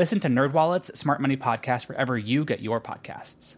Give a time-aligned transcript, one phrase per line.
[0.00, 3.56] Listen to NerdWallet's Smart Money Podcast wherever you get your podcasts.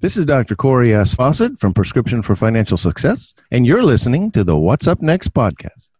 [0.00, 0.56] This is Dr.
[0.56, 1.14] Cory S.
[1.14, 5.90] Fawcett from Prescription for Financial Success, and you're listening to the What's Up Next podcast.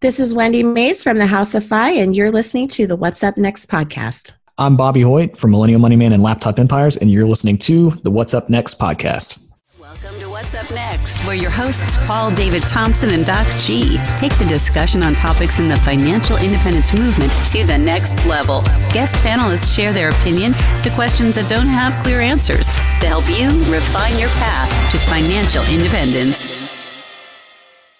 [0.00, 3.22] This is Wendy Mays from the House of Fi, and you're listening to the What's
[3.22, 4.36] Up Next podcast.
[4.56, 8.10] I'm Bobby Hoyt from Millennial Money Man and Laptop Empires, and you're listening to the
[8.10, 9.51] What's Up Next podcast.
[9.92, 15.02] What's Up Next, where your hosts, Paul David Thompson and Doc G, take the discussion
[15.02, 18.62] on topics in the financial independence movement to the next level.
[18.94, 22.68] Guest panelists share their opinion to questions that don't have clear answers
[23.00, 26.72] to help you refine your path to financial independence.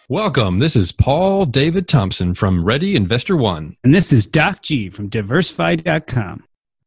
[0.08, 0.60] Welcome.
[0.60, 3.76] This is Paul David Thompson from Ready Investor One.
[3.84, 6.44] And this is Doc G from DiversiFI.com.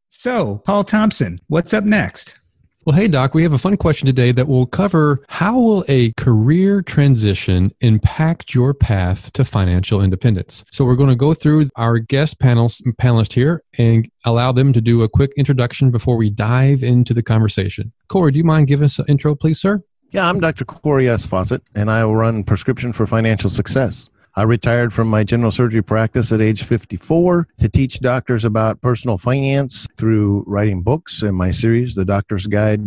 [0.09, 2.39] So, Paul Thompson, what's up next?
[2.85, 6.11] Well, hey, Doc, we have a fun question today that will cover how will a
[6.17, 10.63] career transition impact your path to financial independence?
[10.69, 14.81] So we're going to go through our guest panels, panelist here and allow them to
[14.81, 17.91] do a quick introduction before we dive into the conversation.
[18.07, 19.81] Cory, do you mind giving us an intro, please, sir?
[20.11, 20.63] Yeah, I'm Dr.
[20.63, 21.25] Cory S.
[21.25, 24.11] Fawcett, and I will run Prescription for Financial Success.
[24.37, 29.17] I retired from my general surgery practice at age 54 to teach doctors about personal
[29.17, 31.21] finance through writing books.
[31.21, 32.83] And my series, The Doctor's Guide,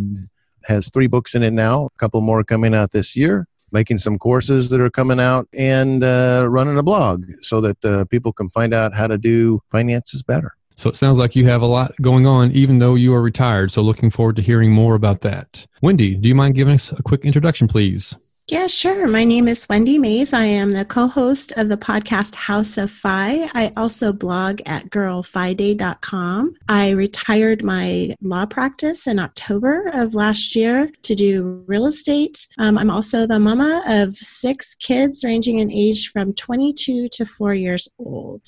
[0.64, 3.48] has three books in it now, a couple more coming out this year.
[3.72, 8.04] Making some courses that are coming out and uh, running a blog so that uh,
[8.06, 10.54] people can find out how to do finances better.
[10.76, 13.70] So it sounds like you have a lot going on, even though you are retired.
[13.70, 15.66] So looking forward to hearing more about that.
[15.82, 18.16] Wendy, do you mind giving us a quick introduction, please?
[18.50, 19.06] Yeah, sure.
[19.06, 20.32] My name is Wendy Mays.
[20.32, 23.46] I am the co host of the podcast House of Fi.
[23.52, 26.54] I also blog at girlfiday.com.
[26.66, 32.48] I retired my law practice in October of last year to do real estate.
[32.56, 37.52] Um, I'm also the mama of six kids ranging in age from 22 to four
[37.52, 38.46] years old.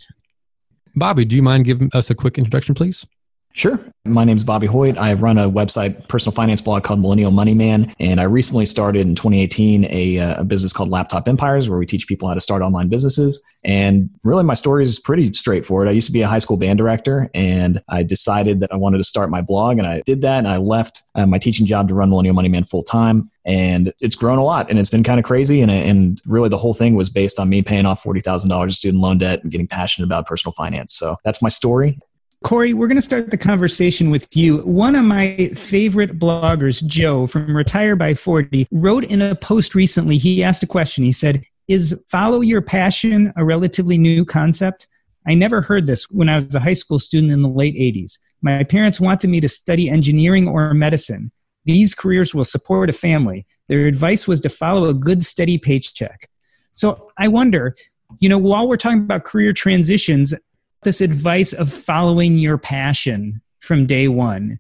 [0.96, 3.06] Bobby, do you mind giving us a quick introduction, please?
[3.52, 3.80] Sure.
[4.06, 4.96] My name is Bobby Hoyt.
[4.96, 7.92] I run a website, personal finance blog called Millennial Money Man.
[7.98, 11.84] And I recently started in 2018 a, uh, a, business called Laptop Empires, where we
[11.84, 13.44] teach people how to start online businesses.
[13.64, 15.88] And really, my story is pretty straightforward.
[15.88, 18.98] I used to be a high school band director, and I decided that I wanted
[18.98, 19.78] to start my blog.
[19.78, 20.38] And I did that.
[20.38, 23.30] And I left uh, my teaching job to run Millennial Money Man full time.
[23.44, 25.60] And it's grown a lot, and it's been kind of crazy.
[25.60, 29.02] And, and really, the whole thing was based on me paying off $40,000 of student
[29.02, 30.94] loan debt and getting passionate about personal finance.
[30.94, 31.98] So that's my story.
[32.42, 34.58] Cory, we're going to start the conversation with you.
[34.62, 40.16] One of my favorite bloggers, Joe from Retire by 40, wrote in a post recently.
[40.16, 41.04] He asked a question.
[41.04, 44.88] He said, Is follow your passion a relatively new concept?
[45.28, 48.18] I never heard this when I was a high school student in the late 80s.
[48.40, 51.30] My parents wanted me to study engineering or medicine.
[51.66, 53.46] These careers will support a family.
[53.68, 56.30] Their advice was to follow a good, steady paycheck.
[56.72, 57.76] So I wonder,
[58.18, 60.34] you know, while we're talking about career transitions,
[60.82, 64.58] this advice of following your passion from day one.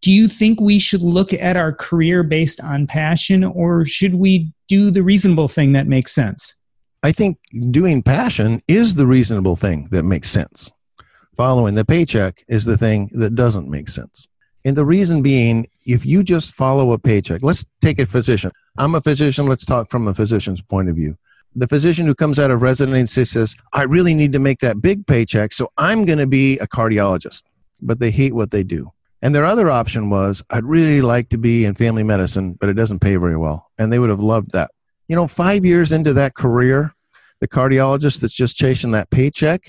[0.00, 4.52] Do you think we should look at our career based on passion or should we
[4.68, 6.54] do the reasonable thing that makes sense?
[7.02, 7.38] I think
[7.70, 10.72] doing passion is the reasonable thing that makes sense.
[11.36, 14.28] Following the paycheck is the thing that doesn't make sense.
[14.64, 18.50] And the reason being, if you just follow a paycheck, let's take a physician.
[18.78, 19.46] I'm a physician.
[19.46, 21.16] Let's talk from a physician's point of view
[21.56, 25.06] the physician who comes out of residency says, I really need to make that big
[25.06, 27.44] paycheck, so I'm going to be a cardiologist.
[27.80, 28.92] But they hate what they do.
[29.22, 32.74] And their other option was, I'd really like to be in family medicine, but it
[32.74, 33.70] doesn't pay very well.
[33.78, 34.70] And they would have loved that.
[35.08, 36.94] You know, five years into that career,
[37.40, 39.66] the cardiologist that's just chasing that paycheck,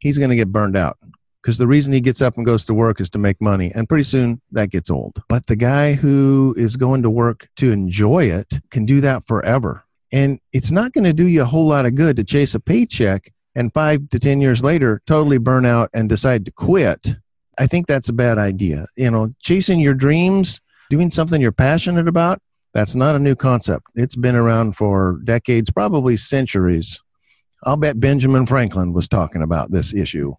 [0.00, 0.98] he's going to get burned out
[1.42, 3.72] because the reason he gets up and goes to work is to make money.
[3.74, 5.22] And pretty soon that gets old.
[5.28, 9.84] But the guy who is going to work to enjoy it can do that forever.
[10.12, 12.60] And it's not going to do you a whole lot of good to chase a
[12.60, 17.16] paycheck and five to 10 years later, totally burn out and decide to quit,
[17.58, 18.86] I think that's a bad idea.
[18.96, 20.60] You know, chasing your dreams,
[20.90, 22.40] doing something you're passionate about,
[22.72, 23.86] that's not a new concept.
[23.94, 27.00] It's been around for decades, probably centuries.
[27.64, 30.32] I'll bet Benjamin Franklin was talking about this issue.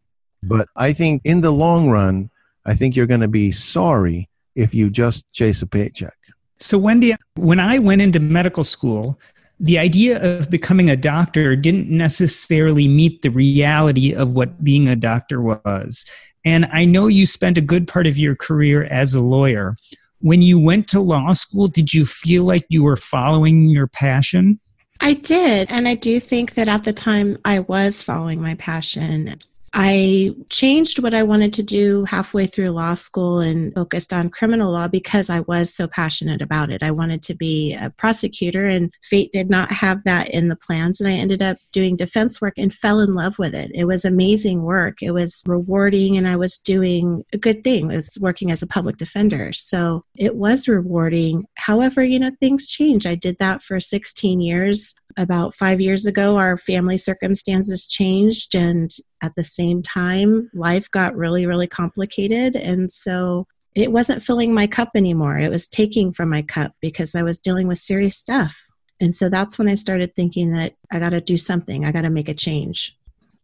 [0.43, 2.29] But I think in the long run,
[2.65, 6.17] I think you're going to be sorry if you just chase a paycheck.
[6.57, 9.19] So, Wendy, when I went into medical school,
[9.59, 14.95] the idea of becoming a doctor didn't necessarily meet the reality of what being a
[14.95, 16.05] doctor was.
[16.43, 19.75] And I know you spent a good part of your career as a lawyer.
[20.19, 24.59] When you went to law school, did you feel like you were following your passion?
[25.01, 25.71] I did.
[25.71, 29.35] And I do think that at the time I was following my passion.
[29.77, 34.71] I changed what I wanted to do halfway through law school and focused on criminal
[34.71, 36.81] law because I was so passionate about it.
[36.81, 41.01] I wanted to be a prosecutor, and fate did not have that in the plans.
[41.01, 43.69] And I ended up doing defense work and fell in love with it.
[43.75, 47.91] It was amazing work, it was rewarding, and I was doing a good thing.
[47.91, 49.51] I was working as a public defender.
[49.51, 51.47] So it was rewarding.
[51.55, 53.05] However, you know, things change.
[53.05, 58.91] I did that for 16 years about five years ago, our family circumstances changed, and
[59.23, 62.55] at the same time, life got really, really complicated.
[62.55, 63.45] And so
[63.75, 65.37] it wasn't filling my cup anymore.
[65.37, 68.57] It was taking from my cup because I was dealing with serious stuff.
[69.01, 72.03] And so that's when I started thinking that I got to do something, I got
[72.03, 72.97] to make a change.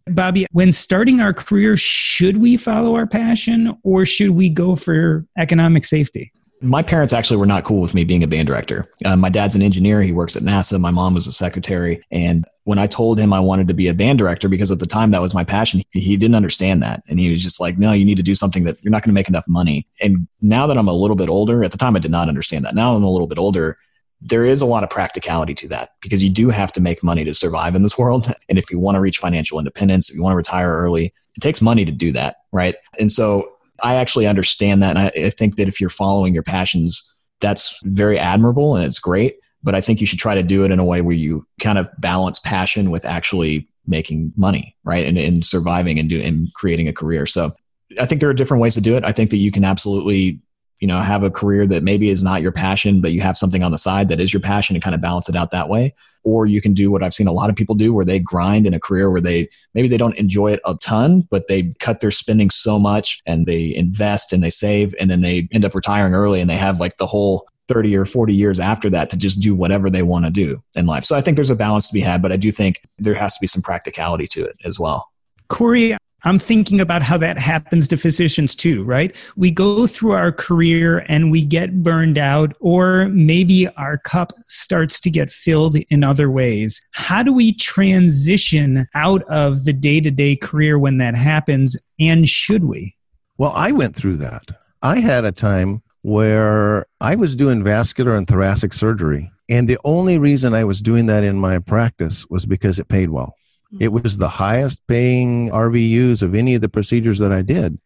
[0.07, 5.25] Bobby, when starting our career, should we follow our passion or should we go for
[5.37, 6.31] economic safety?
[6.61, 8.85] My parents actually were not cool with me being a band director.
[9.03, 10.01] Uh, my dad's an engineer.
[10.01, 10.79] He works at NASA.
[10.79, 12.03] My mom was a secretary.
[12.11, 14.85] And when I told him I wanted to be a band director, because at the
[14.85, 17.03] time that was my passion, he didn't understand that.
[17.07, 19.09] And he was just like, no, you need to do something that you're not going
[19.09, 19.87] to make enough money.
[20.01, 22.63] And now that I'm a little bit older, at the time I did not understand
[22.65, 22.75] that.
[22.75, 23.77] Now I'm a little bit older.
[24.21, 27.25] There is a lot of practicality to that because you do have to make money
[27.25, 28.31] to survive in this world.
[28.49, 31.39] And if you want to reach financial independence, if you want to retire early, it
[31.39, 32.35] takes money to do that.
[32.51, 32.75] Right.
[32.99, 33.50] And so
[33.83, 34.97] I actually understand that.
[34.97, 37.07] And I, I think that if you're following your passions,
[37.39, 39.37] that's very admirable and it's great.
[39.63, 41.77] But I think you should try to do it in a way where you kind
[41.77, 45.05] of balance passion with actually making money, right?
[45.05, 47.25] And, and surviving and, do, and creating a career.
[47.25, 47.51] So
[47.99, 49.03] I think there are different ways to do it.
[49.03, 50.39] I think that you can absolutely
[50.81, 53.63] you know have a career that maybe is not your passion but you have something
[53.63, 55.93] on the side that is your passion and kind of balance it out that way.
[56.23, 58.67] Or you can do what i've seen a lot of people do where they grind
[58.67, 62.01] in a career where they maybe they don't enjoy it a ton but they cut
[62.01, 65.73] their spending so much and they invest and they save and then they end up
[65.73, 69.17] retiring early and they have like the whole 30 or 40 years after that to
[69.17, 71.05] just do whatever they want to do in life.
[71.05, 73.33] So i think there's a balance to be had but i do think there has
[73.35, 75.09] to be some practicality to it as well.
[75.47, 79.15] Cory, I'm thinking about how that happens to physicians too, right?
[79.35, 84.99] We go through our career and we get burned out, or maybe our cup starts
[85.01, 86.83] to get filled in other ways.
[86.91, 91.75] How do we transition out of the day to day career when that happens?
[91.99, 92.95] And should we?
[93.37, 94.43] Well, I went through that.
[94.83, 99.31] I had a time where I was doing vascular and thoracic surgery.
[99.49, 103.09] And the only reason I was doing that in my practice was because it paid
[103.09, 103.35] well.
[103.79, 104.01] It mm-hmm.
[104.03, 107.79] was the highest paying RVUs of any of the procedures that I did.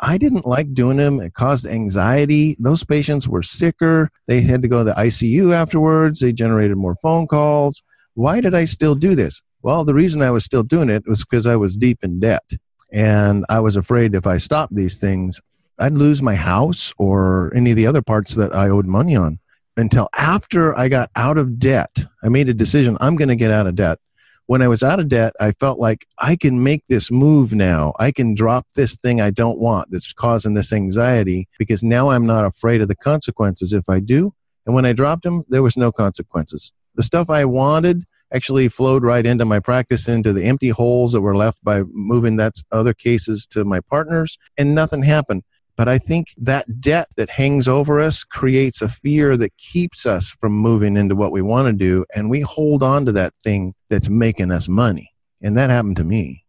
[0.00, 1.20] I didn't like doing them.
[1.20, 2.56] It caused anxiety.
[2.58, 4.10] Those patients were sicker.
[4.26, 6.20] They had to go to the ICU afterwards.
[6.20, 7.82] They generated more phone calls.
[8.14, 9.42] Why did I still do this?
[9.62, 12.42] Well, the reason I was still doing it was because I was deep in debt.
[12.92, 15.40] And I was afraid if I stopped these things,
[15.78, 19.38] I'd lose my house or any of the other parts that I owed money on.
[19.76, 23.50] Until after I got out of debt, I made a decision I'm going to get
[23.50, 23.98] out of debt
[24.46, 27.92] when I was out of debt, I felt like I can make this move now.
[27.98, 32.26] I can drop this thing I don't want that's causing this anxiety because now I'm
[32.26, 34.34] not afraid of the consequences if I do.
[34.66, 36.72] And when I dropped them, there was no consequences.
[36.94, 41.20] The stuff I wanted actually flowed right into my practice, into the empty holes that
[41.20, 45.42] were left by moving that other cases to my partners, and nothing happened.
[45.82, 50.30] But I think that debt that hangs over us creates a fear that keeps us
[50.30, 52.04] from moving into what we want to do.
[52.14, 55.10] And we hold on to that thing that's making us money.
[55.42, 56.44] And that happened to me.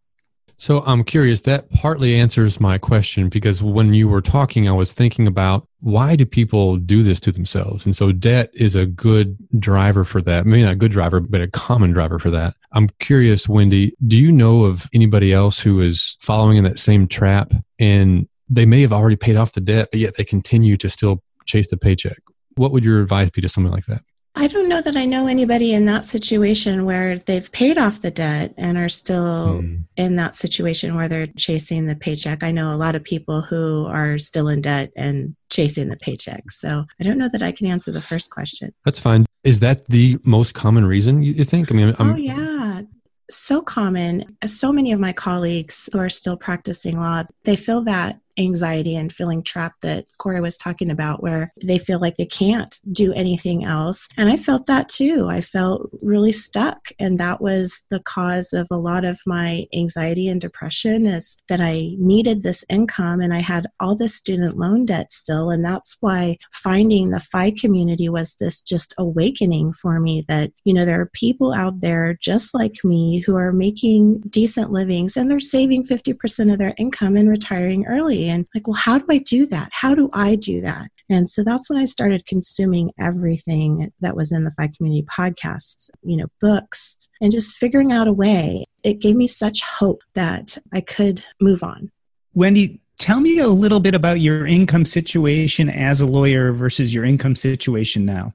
[0.58, 4.94] So I'm curious, that partly answers my question because when you were talking, I was
[4.94, 7.86] thinking about why do people do this to themselves?
[7.86, 10.46] And so debt is a good driver for that.
[10.46, 12.54] Maybe not a good driver, but a common driver for that.
[12.72, 17.08] I'm curious, Wendy, do you know of anybody else who is following in that same
[17.08, 20.90] trap and they may have already paid off the debt, but yet they continue to
[20.90, 22.20] still chase the paycheck.
[22.56, 24.02] What would your advice be to someone like that?
[24.36, 28.10] I don't know that I know anybody in that situation where they've paid off the
[28.10, 29.84] debt and are still mm.
[29.96, 32.42] in that situation where they're chasing the paycheck.
[32.42, 36.50] I know a lot of people who are still in debt and chasing the paycheck.
[36.50, 38.74] So I don't know that I can answer the first question.
[38.84, 39.26] That's fine.
[39.44, 41.72] Is that the most common reason you think?
[41.72, 42.82] I mean, I'm, oh yeah,
[43.30, 44.38] so common.
[44.46, 49.12] So many of my colleagues who are still practicing laws, they feel that anxiety and
[49.12, 53.64] feeling trapped that Cory was talking about, where they feel like they can't do anything
[53.64, 54.08] else.
[54.18, 55.28] And I felt that too.
[55.30, 56.90] I felt really stuck.
[57.00, 61.62] And that was the cause of a lot of my anxiety and depression is that
[61.62, 65.50] I needed this income and I had all this student loan debt still.
[65.50, 70.74] And that's why finding the FI community was this just awakening for me that, you
[70.74, 75.30] know, there are people out there just like me who are making decent livings and
[75.30, 79.18] they're saving 50% of their income and retiring early and like well how do i
[79.18, 79.70] do that?
[79.72, 80.90] How do i do that?
[81.10, 85.90] And so that's when i started consuming everything that was in the FI community podcasts
[86.04, 88.66] you know books and just figuring out a way.
[88.84, 91.92] It gave me such hope that i could move on.
[92.34, 97.04] Wendy tell me a little bit about your income situation as a lawyer versus your
[97.04, 98.34] income situation now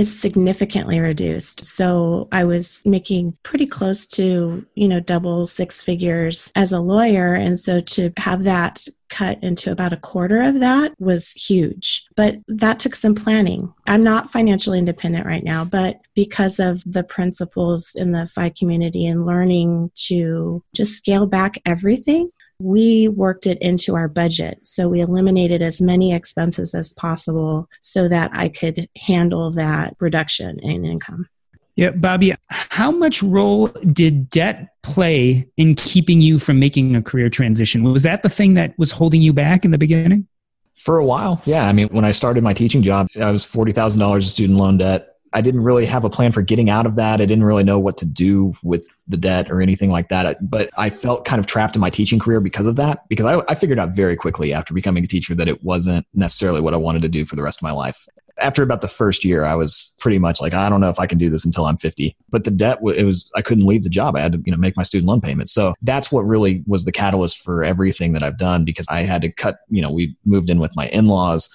[0.00, 1.64] it's significantly reduced.
[1.64, 7.34] So I was making pretty close to, you know, double six figures as a lawyer.
[7.34, 12.06] And so to have that cut into about a quarter of that was huge.
[12.16, 13.72] But that took some planning.
[13.86, 19.06] I'm not financially independent right now, but because of the principles in the FI community
[19.06, 24.64] and learning to just scale back everything, we worked it into our budget.
[24.64, 30.58] So we eliminated as many expenses as possible so that I could handle that reduction
[30.60, 31.28] in income.
[31.76, 37.30] Yeah, Bobby, how much role did debt play in keeping you from making a career
[37.30, 37.82] transition?
[37.84, 40.26] Was that the thing that was holding you back in the beginning?
[40.74, 41.66] For a while, yeah.
[41.66, 45.09] I mean, when I started my teaching job, I was $40,000 of student loan debt.
[45.32, 47.20] I didn't really have a plan for getting out of that.
[47.20, 50.50] I didn't really know what to do with the debt or anything like that.
[50.50, 53.42] But I felt kind of trapped in my teaching career because of that, because I,
[53.48, 56.78] I, figured out very quickly after becoming a teacher that it wasn't necessarily what I
[56.78, 58.06] wanted to do for the rest of my life.
[58.38, 61.06] After about the first year, I was pretty much like, I don't know if I
[61.06, 62.16] can do this until I'm 50.
[62.30, 64.16] But the debt, it was, I couldn't leave the job.
[64.16, 65.52] I had to, you know, make my student loan payments.
[65.52, 69.22] So that's what really was the catalyst for everything that I've done because I had
[69.22, 71.54] to cut, you know, we moved in with my in laws.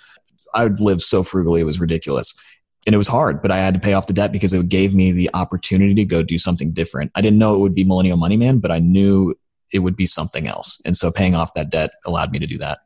[0.54, 2.42] I would live so frugally, it was ridiculous
[2.86, 4.94] and it was hard, but I had to pay off the debt because it gave
[4.94, 7.12] me the opportunity to go do something different.
[7.16, 9.36] I didn't know it would be Millennial Money Man, but I knew
[9.74, 10.82] it would be something else.
[10.86, 12.80] And so paying off that debt allowed me to do that.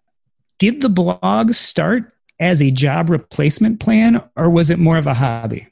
[0.57, 5.13] Did the blog start as a job replacement plan or was it more of a
[5.13, 5.67] hobby?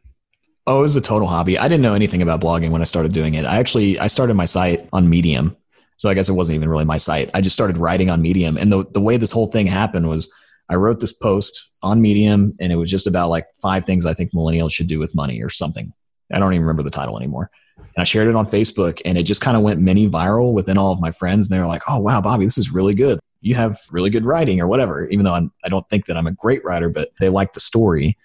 [0.66, 1.58] Oh, it was a total hobby.
[1.58, 3.46] I didn't know anything about blogging when I started doing it.
[3.46, 5.56] I actually I started my site on Medium.
[5.96, 7.32] So I guess it wasn't even really my site.
[7.34, 8.58] I just started writing on Medium.
[8.58, 10.34] And the the way this whole thing happened was
[10.70, 14.14] I wrote this post on Medium, and it was just about like five things I
[14.14, 15.94] think millennials should do with money or something.
[16.32, 17.50] I don't even remember the title anymore.
[17.78, 20.78] And I shared it on Facebook, and it just kind of went mini viral within
[20.78, 21.50] all of my friends.
[21.50, 23.20] And they were like, "Oh wow, Bobby, this is really good.
[23.42, 26.28] You have really good writing, or whatever." Even though I'm, I don't think that I'm
[26.28, 28.18] a great writer, but they like the story.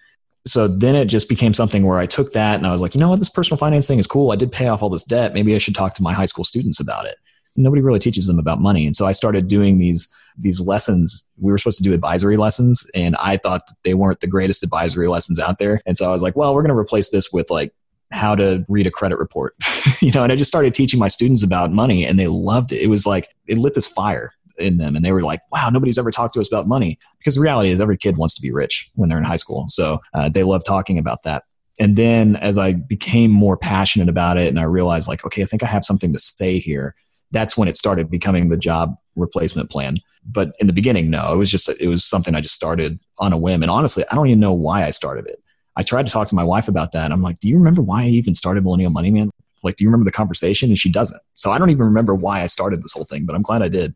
[0.44, 3.00] So then it just became something where I took that and I was like, you
[3.00, 4.32] know what, this personal finance thing is cool.
[4.32, 5.34] I did pay off all this debt.
[5.34, 7.14] Maybe I should talk to my high school students about it.
[7.54, 11.28] Nobody really teaches them about money, and so I started doing these these lessons.
[11.40, 15.08] We were supposed to do advisory lessons, and I thought they weren't the greatest advisory
[15.08, 15.80] lessons out there.
[15.86, 17.72] And so I was like, well, we're going to replace this with like
[18.12, 19.54] how to read a credit report,
[20.00, 20.22] you know.
[20.22, 22.82] And I just started teaching my students about money, and they loved it.
[22.82, 25.98] It was like it lit this fire in them, and they were like, wow, nobody's
[25.98, 26.98] ever talked to us about money.
[27.18, 29.66] Because the reality is, every kid wants to be rich when they're in high school,
[29.68, 31.44] so uh, they love talking about that
[31.78, 35.44] and then as i became more passionate about it and i realized like okay i
[35.44, 36.94] think i have something to say here
[37.30, 39.96] that's when it started becoming the job replacement plan.
[40.24, 43.32] But in the beginning, no, it was just, it was something I just started on
[43.32, 43.62] a whim.
[43.62, 45.42] And honestly, I don't even know why I started it.
[45.76, 47.10] I tried to talk to my wife about that.
[47.10, 49.30] I'm like, do you remember why I even started Millennial Money Man?
[49.62, 50.68] Like, do you remember the conversation?
[50.68, 51.20] And she doesn't.
[51.34, 53.68] So I don't even remember why I started this whole thing, but I'm glad I
[53.68, 53.94] did.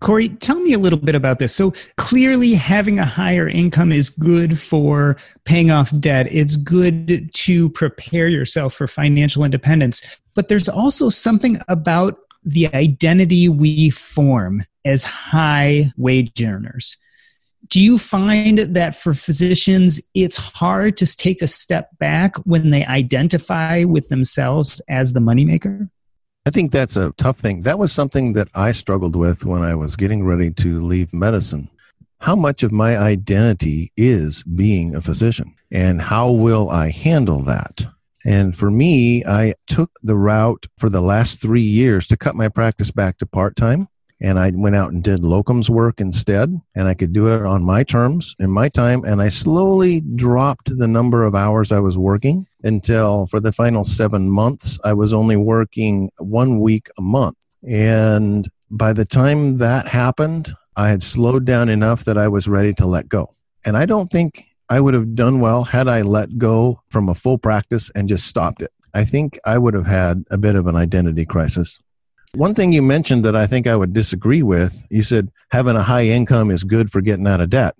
[0.00, 1.54] Cory, tell me a little bit about this.
[1.54, 6.28] So clearly, having a higher income is good for paying off debt.
[6.30, 10.20] It's good to prepare yourself for financial independence.
[10.34, 16.96] But there's also something about the identity we form as high wage earners.
[17.68, 22.86] Do you find that for physicians, it's hard to take a step back when they
[22.86, 25.90] identify with themselves as the moneymaker?
[26.46, 27.62] I think that's a tough thing.
[27.62, 31.68] That was something that I struggled with when I was getting ready to leave medicine.
[32.20, 35.54] How much of my identity is being a physician?
[35.70, 37.86] And how will I handle that?
[38.28, 42.50] And for me, I took the route for the last three years to cut my
[42.50, 43.88] practice back to part time.
[44.20, 46.54] And I went out and did locums work instead.
[46.76, 49.02] And I could do it on my terms in my time.
[49.04, 53.82] And I slowly dropped the number of hours I was working until for the final
[53.82, 57.38] seven months, I was only working one week a month.
[57.66, 62.74] And by the time that happened, I had slowed down enough that I was ready
[62.74, 63.34] to let go.
[63.64, 67.14] And I don't think I would have done well had I let go from a
[67.14, 68.72] full practice and just stopped it.
[68.94, 71.80] I think I would have had a bit of an identity crisis.
[72.34, 75.82] One thing you mentioned that I think I would disagree with, you said having a
[75.82, 77.74] high income is good for getting out of debt.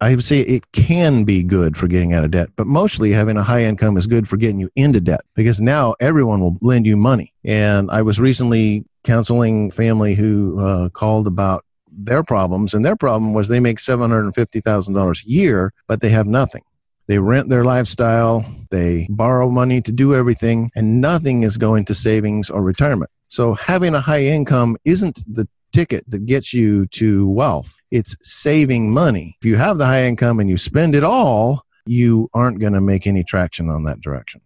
[0.00, 3.38] I would say it can be good for getting out of debt, but mostly having
[3.38, 6.86] a high income is good for getting you into debt because now everyone will lend
[6.86, 7.32] you money.
[7.44, 11.64] And I was recently counseling family who uh, called about
[11.96, 16.62] their problems, and their problem was they make $750,000 a year, but they have nothing.
[17.06, 21.94] They rent their lifestyle, they borrow money to do everything, and nothing is going to
[21.94, 23.10] savings or retirement.
[23.28, 27.76] So having a high income isn't the ticket that gets you to wealth.
[27.90, 29.36] It's saving money.
[29.42, 32.80] If you have the high income and you spend it all, you aren't going to
[32.80, 34.40] make any traction on that direction.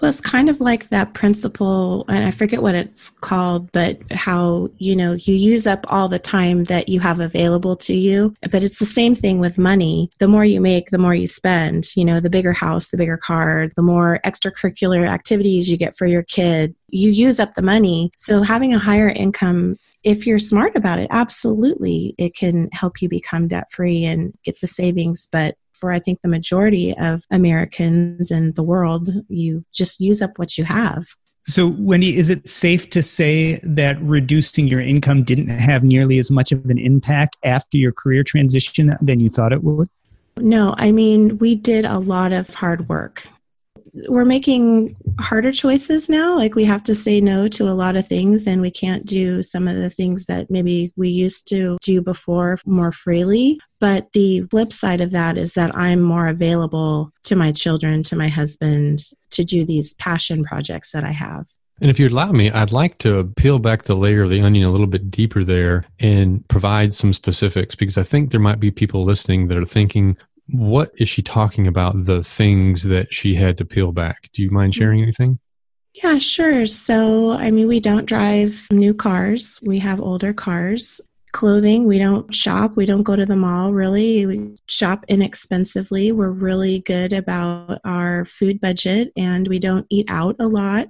[0.00, 4.70] Well, it's kind of like that principle, and I forget what it's called, but how,
[4.78, 8.34] you know, you use up all the time that you have available to you.
[8.50, 10.10] But it's the same thing with money.
[10.18, 11.94] The more you make, the more you spend.
[11.96, 16.06] You know, the bigger house, the bigger car, the more extracurricular activities you get for
[16.06, 18.10] your kid, you use up the money.
[18.16, 23.08] So having a higher income if you're smart about it, absolutely, it can help you
[23.08, 25.28] become debt free and get the savings.
[25.30, 30.38] But for I think the majority of Americans and the world, you just use up
[30.38, 31.06] what you have.
[31.46, 36.30] So, Wendy, is it safe to say that reducing your income didn't have nearly as
[36.30, 39.88] much of an impact after your career transition than you thought it would?
[40.38, 43.26] No, I mean, we did a lot of hard work
[44.08, 46.36] we're making harder choices now.
[46.36, 49.42] Like we have to say no to a lot of things, and we can't do
[49.42, 53.60] some of the things that maybe we used to do before more freely.
[53.78, 58.16] But the flip side of that is that I'm more available to my children, to
[58.16, 61.46] my husband, to do these passion projects that I have.
[61.82, 64.66] And if you'd allow me, I'd like to peel back the layer of the onion
[64.66, 68.70] a little bit deeper there and provide some specifics because I think there might be
[68.70, 70.18] people listening that are thinking,
[70.52, 74.30] what is she talking about the things that she had to peel back?
[74.32, 74.78] Do you mind hmm.
[74.78, 75.38] sharing anything?
[76.02, 76.66] Yeah sure.
[76.66, 79.60] So i mean we don't drive new cars.
[79.62, 81.00] We have older cars.
[81.32, 82.76] Clothing we don't shop.
[82.76, 84.26] We don't go to the mall really.
[84.26, 86.12] We shop inexpensively.
[86.12, 90.88] We're really good about our food budget and we don't eat out a lot.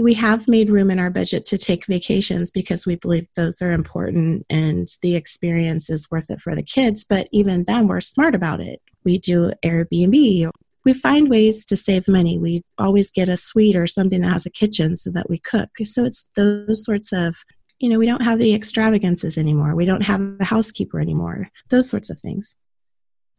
[0.00, 3.72] We have made room in our budget to take vacations because we believe those are
[3.72, 8.36] important and the experience is worth it for the kids but even then we're smart
[8.36, 10.50] about it we do Airbnb.
[10.84, 12.38] We find ways to save money.
[12.38, 15.70] We always get a suite or something that has a kitchen so that we cook.
[15.84, 17.42] So it's those sorts of,
[17.78, 19.74] you know, we don't have the extravagances anymore.
[19.74, 21.48] We don't have a housekeeper anymore.
[21.70, 22.54] Those sorts of things.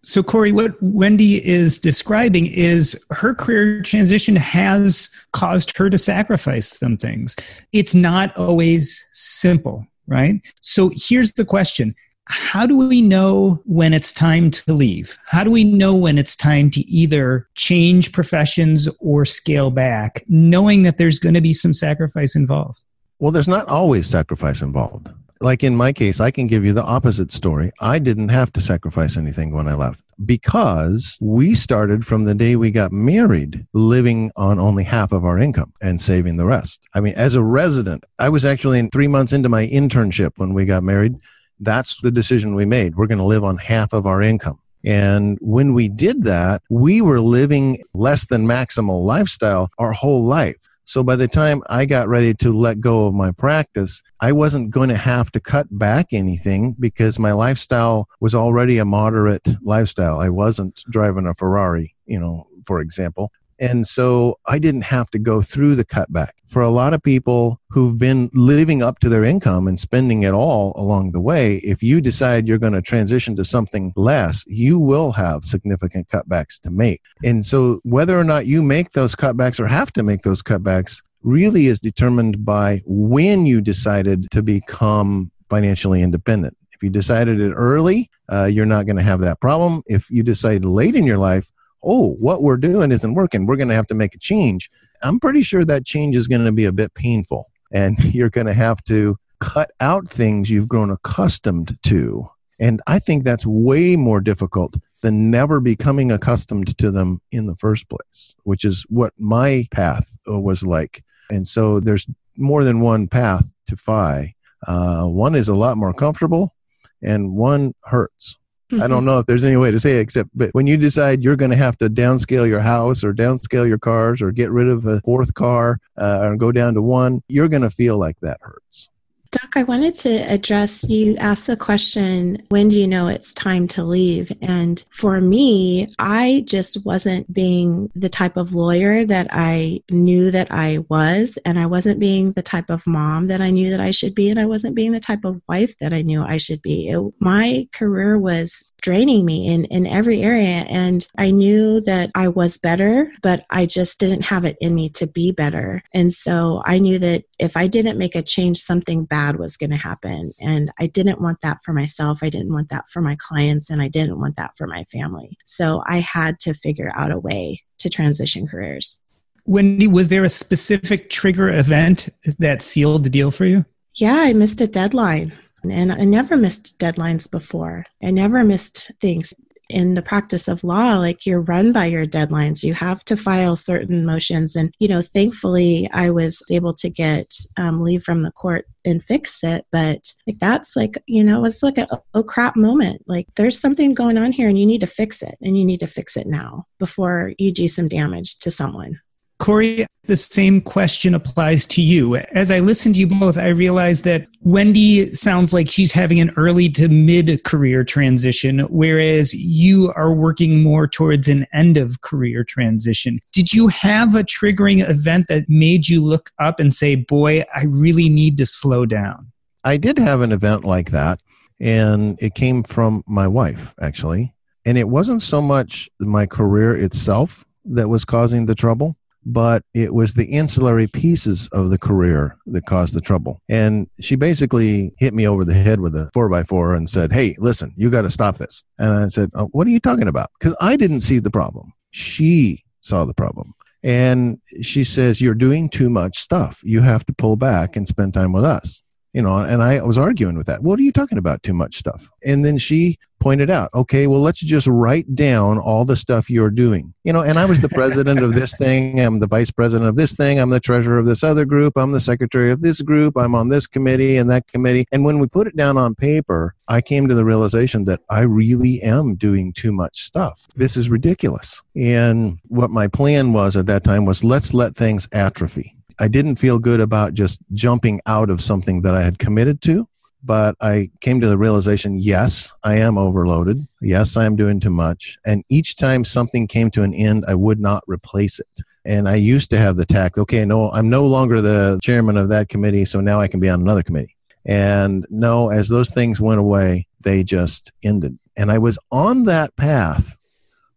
[0.02, 6.70] So, Cory, what Wendy is describing is her career transition has caused her to sacrifice
[6.80, 7.36] some things.
[7.74, 10.36] It's not always simple, right?
[10.62, 11.96] So, here's the question
[12.30, 15.18] how do we know when it's time to leave?
[15.26, 20.84] How do we know when it's time to either change professions or scale back, knowing
[20.84, 22.84] that there's going to be some sacrifice involved?
[23.20, 25.10] Well, there's not always sacrifice involved.
[25.42, 27.72] Like in my case, I can give you the opposite story.
[27.82, 32.56] I didn't have to sacrifice anything when I left because we started from the day
[32.58, 36.82] we got married living on only half of our income and saving the rest.
[36.94, 40.54] I mean, as a resident, I was actually in three months into my internship when
[40.54, 41.16] we got married
[41.60, 42.96] that's the decision we made.
[42.96, 44.60] We're going to live on half of our income.
[44.86, 50.56] And when we did that, we were living less than maximal lifestyle our whole life.
[50.86, 54.72] So by the time I got ready to let go of my practice, I wasn't
[54.72, 60.18] going to have to cut back anything because my lifestyle was already a moderate lifestyle.
[60.18, 63.32] I wasn't driving a Ferrari, you know, for example.
[63.60, 66.30] And so I didn't have to go through the cutback.
[66.48, 70.34] For a lot of people who've been living up to their income and spending it
[70.34, 74.80] all along the way, if you decide you're going to transition to something less, you
[74.80, 77.02] will have significant cutbacks to make.
[77.24, 81.04] And so whether or not you make those cutbacks or have to make those cutbacks
[81.22, 86.56] really is determined by when you decided to become financially independent.
[86.72, 89.82] If you decided it early, uh, you're not going to have that problem.
[89.88, 91.50] If you decide late in your life,
[91.84, 93.46] oh, what we're doing isn't working.
[93.46, 94.70] We're going to have to make a change.
[95.04, 97.50] I'm pretty sure that change is going to be a bit painful.
[97.74, 102.28] And you're going to have to cut out things you've grown accustomed to.
[102.60, 107.56] And I think that's way more difficult than never becoming accustomed to them in the
[107.56, 111.04] first place, which is what my path uh, was like.
[111.30, 112.06] And so there's
[112.38, 114.34] more than one path to FI.
[114.68, 116.54] Uh, one is a lot more comfortable,
[117.02, 118.38] and one hurts.
[118.74, 121.24] I don't know if there's any way to say it except, but when you decide
[121.24, 124.68] you're going to have to downscale your house or downscale your cars or get rid
[124.68, 128.20] of a fourth car uh, or go down to one, you're going to feel like
[128.20, 128.90] that hurts.
[129.32, 133.68] Doc, I wanted to address you asked the question, when do you know it's time
[133.70, 134.32] to leave?
[134.42, 140.48] And for me, I just wasn't being the type of lawyer that I knew that
[140.50, 143.92] I was, and I wasn't being the type of mom that I knew that I
[143.92, 146.64] should be, and I wasn't being the type of wife that I knew I should
[146.64, 146.90] be.
[146.90, 150.66] It, my career was draining me in, in every area.
[150.70, 154.90] And I knew that I was better, but I just didn't have it in me
[154.90, 155.82] to be better.
[155.94, 159.72] And so I knew that if I didn't make a change, something bad was going
[159.72, 160.34] to happen.
[160.40, 162.24] And I didn't want that for myself.
[162.24, 163.70] I didn't want that for my clients.
[163.70, 165.38] And I didn't want that for my family.
[165.46, 169.00] So I had to figure out a way to transition careers.
[169.46, 173.66] Wendy, was there a specific trigger event that sealed the deal for you?
[173.96, 175.34] Yeah, I missed a deadline.
[175.64, 177.86] And I never missed deadlines before.
[178.04, 179.34] I never missed things.
[179.70, 182.64] In the practice of law, like you're run by your deadlines.
[182.64, 184.56] You have to file certain motions.
[184.56, 189.04] And, you know, thankfully I was able to get um, leave from the court and
[189.04, 189.68] fix it.
[189.72, 193.04] But like that's like, you know, it's like a oh crap moment.
[193.06, 195.82] Like there's something going on here and you need to fix it and you need
[195.82, 199.00] to fix it now before you do some damage to someone.
[199.40, 202.18] Cory, the same question applies to you.
[202.18, 206.32] As I listen to you both, I realize that Wendy sounds like she's having an
[206.36, 212.44] early to mid career transition, whereas you are working more towards an end of career
[212.44, 213.20] transition.
[213.32, 217.64] Did you have a triggering event that made you look up and say, boy, I
[217.66, 219.32] really need to slow down?
[219.64, 221.22] I did have an event like that,
[221.62, 224.34] and it came from my wife, actually.
[224.66, 229.94] And it wasn't so much my career itself that was causing the trouble but it
[229.94, 233.42] was the ancillary pieces of the career that caused the trouble.
[233.50, 237.12] And she basically hit me over the head with a four by four and said,
[237.12, 238.66] Hey, listen, you got to stop this.
[238.78, 240.30] And I said, oh, What are you talking about?
[240.40, 241.74] Because I didn't see the problem.
[241.92, 243.54] She saw the problem.
[243.84, 246.62] And she says, You're doing too much stuff.
[246.64, 249.98] You have to pull back and spend time with us you know and i was
[249.98, 253.50] arguing with that what are you talking about too much stuff and then she pointed
[253.50, 256.94] out, okay, well, let's just write down all the stuff you're doing.
[257.04, 259.96] You know, and I was the president of this thing, I'm the vice president of
[259.96, 263.18] this thing, I'm the treasurer of this other group, I'm the secretary of this group,
[263.18, 264.86] I'm on this committee and that committee.
[264.92, 268.22] And when we put it down on paper, I came to the realization that I
[268.22, 270.48] really am doing too much stuff.
[270.56, 271.62] This is ridiculous.
[271.76, 275.76] And what my plan was at that time was let's let things atrophy.
[276.00, 279.88] I didn't feel good about just jumping out of something that I had committed to
[280.24, 283.68] but I came to the realization yes, I am overloaded.
[283.82, 285.18] Yes, I am doing too much.
[285.26, 288.62] And each time something came to an end, I would not replace it.
[288.86, 292.30] And I used to have the tact, okay, no, I'm no longer the chairman of
[292.30, 294.16] that committee, so now I can be on another committee.
[294.46, 298.18] And no, as those things went away, they just ended.
[298.38, 300.18] And I was on that path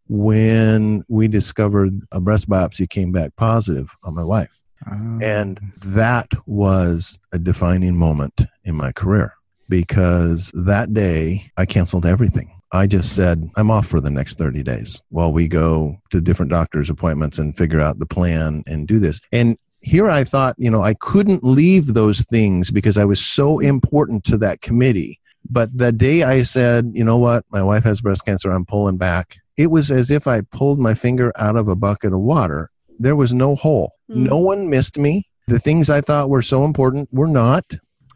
[0.08, 4.50] when we discovered a breast biopsy came back positive on my wife.
[4.86, 9.34] And that was a defining moment in my career
[9.68, 12.48] because that day I canceled everything.
[12.72, 16.50] I just said, I'm off for the next 30 days while we go to different
[16.50, 19.20] doctor's appointments and figure out the plan and do this.
[19.30, 23.58] And here I thought, you know, I couldn't leave those things because I was so
[23.58, 25.18] important to that committee.
[25.50, 28.96] But the day I said, you know what, my wife has breast cancer, I'm pulling
[28.96, 32.70] back, it was as if I pulled my finger out of a bucket of water
[33.02, 33.92] there was no hole.
[34.12, 34.28] Mm.
[34.28, 35.24] No one missed me.
[35.46, 37.64] The things I thought were so important were not.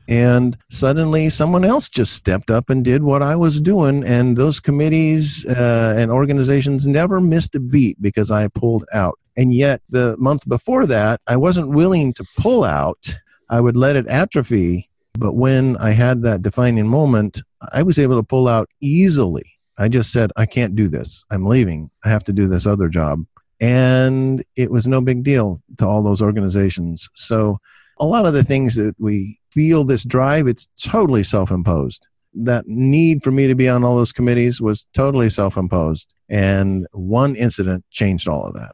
[0.09, 4.05] And suddenly someone else just stepped up and did what I was doing.
[4.05, 9.19] And those committees uh, and organizations never missed a beat because I pulled out.
[9.37, 13.19] And yet, the month before that, I wasn't willing to pull out.
[13.51, 14.89] I would let it atrophy.
[15.19, 19.45] But when I had that defining moment, I was able to pull out easily.
[19.79, 21.25] I just said, I can't do this.
[21.31, 21.91] I'm leaving.
[22.05, 23.25] I have to do this other job
[23.61, 27.09] and it was no big deal to all those organizations.
[27.15, 27.59] So
[27.99, 32.07] a lot of the things that we feel this drive, it's totally self-imposed.
[32.35, 36.13] That need for me to be on all those committees was totally self-imposed.
[36.29, 38.73] And one incident changed all of that.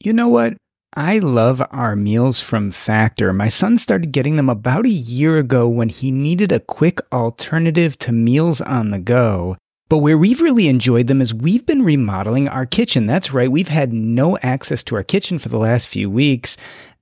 [0.00, 0.56] You know what?
[0.94, 3.32] I love our meals from Factor.
[3.32, 7.98] My son started getting them about a year ago when he needed a quick alternative
[8.00, 9.56] to meals on the go.
[9.92, 13.04] But where we've really enjoyed them is we've been remodeling our kitchen.
[13.04, 16.56] That's right, we've had no access to our kitchen for the last few weeks.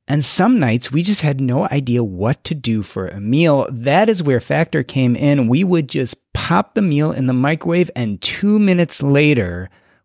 [0.09, 3.69] And some nights we just had no idea what to do for a meal.
[3.71, 5.47] That is where Factor came in.
[5.47, 9.71] We would just pop the meal in the microwave, and two minutes later,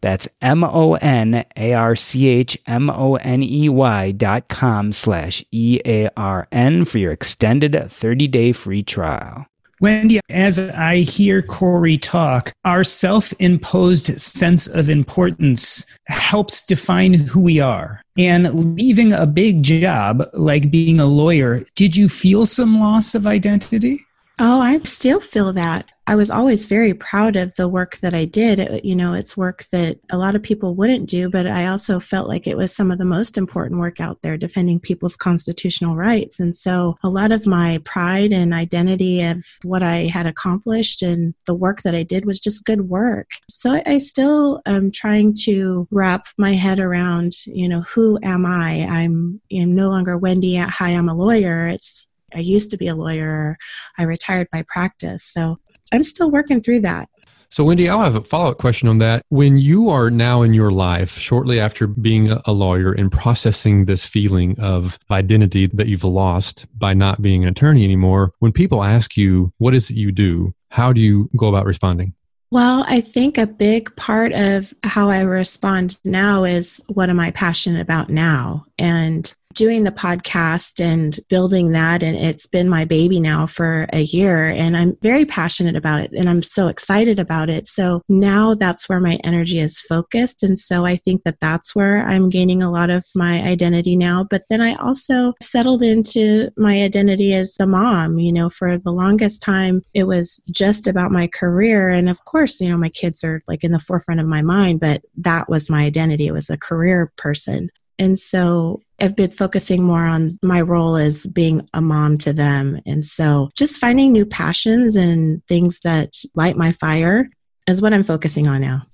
[0.00, 4.92] That's M O N A R C H M O N E Y dot com
[4.92, 9.46] slash E A R N for your extended 30 day free trial.
[9.80, 17.42] Wendy, as I hear Cory talk, our self imposed sense of importance helps define who
[17.42, 18.00] we are.
[18.18, 23.26] And leaving a big job like being a lawyer, did you feel some loss of
[23.26, 23.98] identity?
[24.38, 25.86] Oh, I still feel that.
[26.08, 28.60] I was always very proud of the work that I did.
[28.60, 31.98] It, you know, it's work that a lot of people wouldn't do, but I also
[31.98, 35.96] felt like it was some of the most important work out there defending people's constitutional
[35.96, 36.38] rights.
[36.38, 41.34] And so a lot of my pride and identity of what I had accomplished and
[41.46, 43.30] the work that I did was just good work.
[43.50, 48.46] So I, I still am trying to wrap my head around, you know, who am
[48.46, 48.86] I?
[48.88, 51.66] I'm, I'm no longer Wendy Hi, I'm a lawyer.
[51.66, 53.56] It's I used to be a lawyer.
[53.98, 55.24] I retired my practice.
[55.24, 55.58] So
[55.92, 57.08] I'm still working through that.
[57.48, 59.22] So, Wendy, I'll have a follow up question on that.
[59.28, 64.04] When you are now in your life, shortly after being a lawyer and processing this
[64.04, 69.16] feeling of identity that you've lost by not being an attorney anymore, when people ask
[69.16, 70.54] you, what is it you do?
[70.70, 72.14] How do you go about responding?
[72.50, 77.30] Well, I think a big part of how I respond now is what am I
[77.32, 78.64] passionate about now?
[78.78, 84.02] And doing the podcast and building that and it's been my baby now for a
[84.02, 87.66] year and I'm very passionate about it and I'm so excited about it.
[87.66, 92.06] So now that's where my energy is focused and so I think that that's where
[92.06, 96.82] I'm gaining a lot of my identity now, but then I also settled into my
[96.82, 101.26] identity as a mom, you know, for the longest time it was just about my
[101.28, 104.42] career and of course, you know, my kids are like in the forefront of my
[104.42, 106.26] mind, but that was my identity.
[106.26, 107.70] It was a career person.
[107.98, 112.80] And so I've been focusing more on my role as being a mom to them.
[112.86, 117.28] And so just finding new passions and things that light my fire
[117.66, 118.86] is what I'm focusing on now.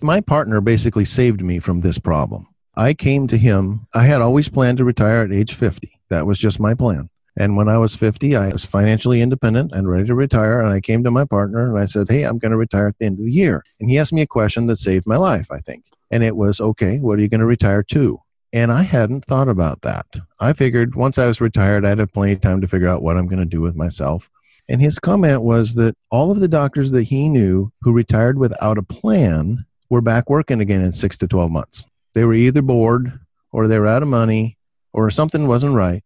[0.00, 2.46] My partner basically saved me from this problem.
[2.76, 3.86] I came to him.
[3.94, 5.88] I had always planned to retire at age 50.
[6.10, 7.10] That was just my plan.
[7.36, 10.60] And when I was 50, I was financially independent and ready to retire.
[10.60, 12.98] And I came to my partner and I said, Hey, I'm going to retire at
[12.98, 13.62] the end of the year.
[13.80, 15.84] And he asked me a question that saved my life, I think.
[16.10, 18.18] And it was, Okay, what are you going to retire to?
[18.52, 20.06] And I hadn't thought about that.
[20.40, 23.16] I figured once I was retired, I'd have plenty of time to figure out what
[23.16, 24.30] I'm going to do with myself.
[24.68, 28.78] And his comment was that all of the doctors that he knew who retired without
[28.78, 31.86] a plan were back working again in six to 12 months.
[32.14, 33.18] They were either bored
[33.52, 34.58] or they were out of money
[34.92, 36.02] or something wasn't right.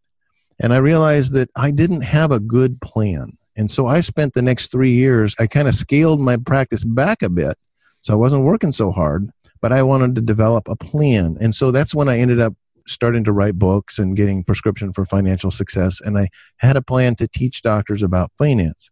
[0.60, 3.36] And I realized that I didn't have a good plan.
[3.56, 7.22] And so I spent the next three years, I kind of scaled my practice back
[7.22, 7.56] a bit.
[8.00, 9.30] So I wasn't working so hard,
[9.62, 11.38] but I wanted to develop a plan.
[11.40, 12.54] And so that's when I ended up
[12.86, 16.00] starting to write books and getting prescription for financial success.
[16.00, 18.90] And I had a plan to teach doctors about finance.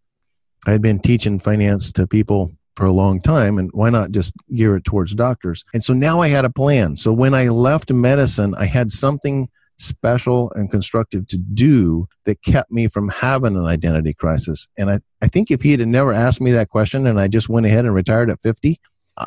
[0.66, 4.33] I had been teaching finance to people for a long time and why not just
[4.54, 7.92] gear it towards doctors and so now i had a plan so when i left
[7.92, 13.66] medicine i had something special and constructive to do that kept me from having an
[13.66, 17.20] identity crisis and i, I think if he had never asked me that question and
[17.20, 18.78] i just went ahead and retired at 50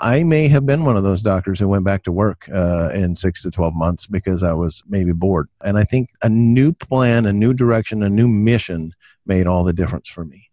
[0.01, 3.15] I may have been one of those doctors who went back to work uh, in
[3.15, 5.49] six to 12 months because I was maybe bored.
[5.63, 8.93] And I think a new plan, a new direction, a new mission
[9.25, 10.49] made all the difference for me.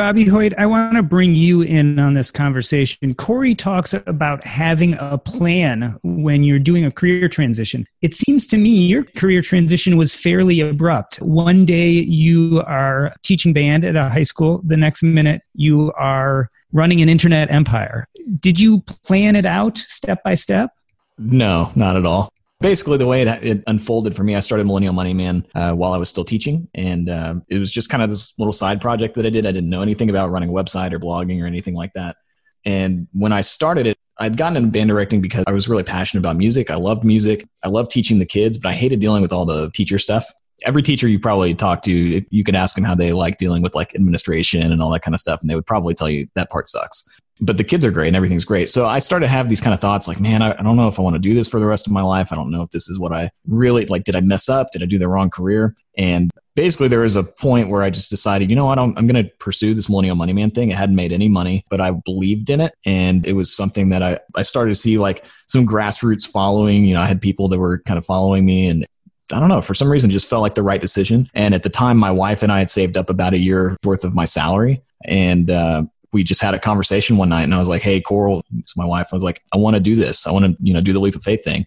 [0.00, 3.14] Bobby Hoyt, I want to bring you in on this conversation.
[3.14, 7.86] Cory talks about having a plan when you're doing a career transition.
[8.00, 11.16] It seems to me your career transition was fairly abrupt.
[11.16, 16.48] One day you are teaching band at a high school, the next minute you are
[16.72, 18.06] running an internet empire.
[18.38, 20.70] Did you plan it out step by step?
[21.18, 24.92] No, not at all basically the way it, it, unfolded for me i started millennial
[24.92, 26.68] money man uh, while i was still teaching.
[26.74, 29.46] And uh, it was just kind of this little side project that i did.
[29.46, 32.16] I didn't know anything about running a website or blogging or anything like that.
[32.64, 36.20] And when i started it i'd gotten into band directing because i was really passionate
[36.20, 36.70] about music.
[36.70, 37.48] I loved music.
[37.64, 40.26] I loved teaching the kids but i hated dealing with all the teacher stuff.
[40.66, 43.74] Every teacher you probably talk to you could ask them how they like dealing with
[43.74, 46.50] like administration and all that kind of stuff and they would probably tell you that
[46.50, 47.09] part sucks
[47.40, 48.70] but the kids are great and everything's great.
[48.70, 50.88] So I started to have these kind of thoughts like, man, I, I, don't know
[50.88, 52.32] if I want to do this for the rest of my life.
[52.32, 54.04] I don't know if this is what I really like.
[54.04, 54.68] Did I mess up?
[54.72, 55.74] Did I do the wrong career?
[55.96, 59.06] And basically, there was a point where I just decided, you know what, I'm, I'm
[59.06, 60.70] going to pursue this Millennial Money Man thing.
[60.70, 62.74] It hadn't made any money, but I believed in it.
[62.84, 66.84] And it was something that I, I started to see like some grassroots following.
[66.84, 68.86] You know, I had people that were kind of following me and
[69.32, 71.28] I don't know, for some reason, just felt like the right decision.
[71.34, 74.02] And at the time, my wife and I had saved up about a year worth
[74.02, 74.82] of my salary.
[75.04, 78.44] And uh, we just had a conversation one night and I was like, Hey, Coral,
[78.58, 79.08] it's my wife.
[79.12, 80.26] I was like, I want to do this.
[80.26, 81.66] I want to, you know, do the leap of faith thing.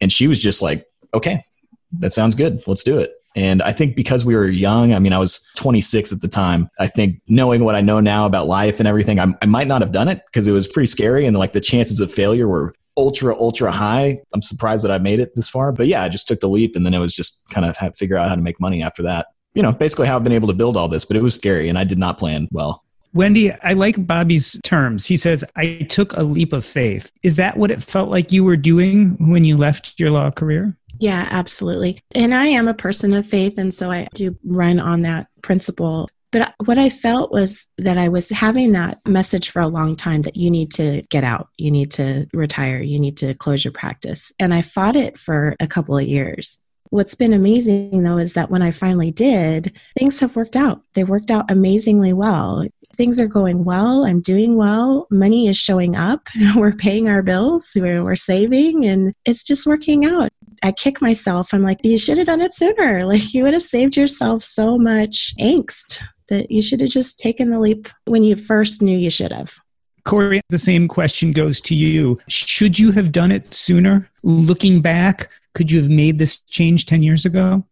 [0.00, 1.40] And she was just like, okay,
[2.00, 2.62] that sounds good.
[2.66, 3.12] Let's do it.
[3.36, 6.70] And I think because we were young, I mean, I was 26 at the time.
[6.80, 9.82] I think knowing what I know now about life and everything, I, I might not
[9.82, 11.26] have done it because it was pretty scary.
[11.26, 14.18] And like the chances of failure were ultra, ultra high.
[14.32, 15.70] I'm surprised that I made it this far.
[15.70, 16.76] But yeah, I just took the leap.
[16.76, 19.26] And then it was just kind of figure out how to make money after that.
[19.52, 21.68] You know, basically how I've been able to build all this, but it was scary
[21.68, 22.85] and I did not plan well.
[23.16, 25.06] Wendy, I like Bobby's terms.
[25.06, 27.10] He says, I took a leap of faith.
[27.22, 30.76] Is that what it felt like you were doing when you left your law career?
[31.00, 31.98] Yeah, absolutely.
[32.14, 36.10] And I am a person of faith, and so I do run on that principle.
[36.30, 40.20] But what I felt was that I was having that message for a long time
[40.22, 43.72] that you need to get out, you need to retire, you need to close your
[43.72, 44.30] practice.
[44.38, 46.58] And I fought it for a couple of years.
[46.90, 50.82] What's been amazing though is that when I finally did, things have worked out.
[50.94, 52.66] They worked out amazingly well
[52.96, 54.04] things are going well.
[54.04, 55.06] I'm doing well.
[55.10, 56.28] Money is showing up.
[56.56, 57.76] We're paying our bills.
[57.76, 60.30] We're, we're saving and it's just working out.
[60.62, 61.52] I kick myself.
[61.52, 62.96] I'm like, you should have done it sooner.
[63.06, 67.50] Like, you would have saved yourself so much angst that you should have just taken
[67.50, 69.54] the leap when you first knew you should have.
[70.04, 72.18] Cory, the same question goes to you.
[72.28, 74.10] Should you have done it sooner?
[74.24, 77.64] Looking back, could you have made this change 10 years ago?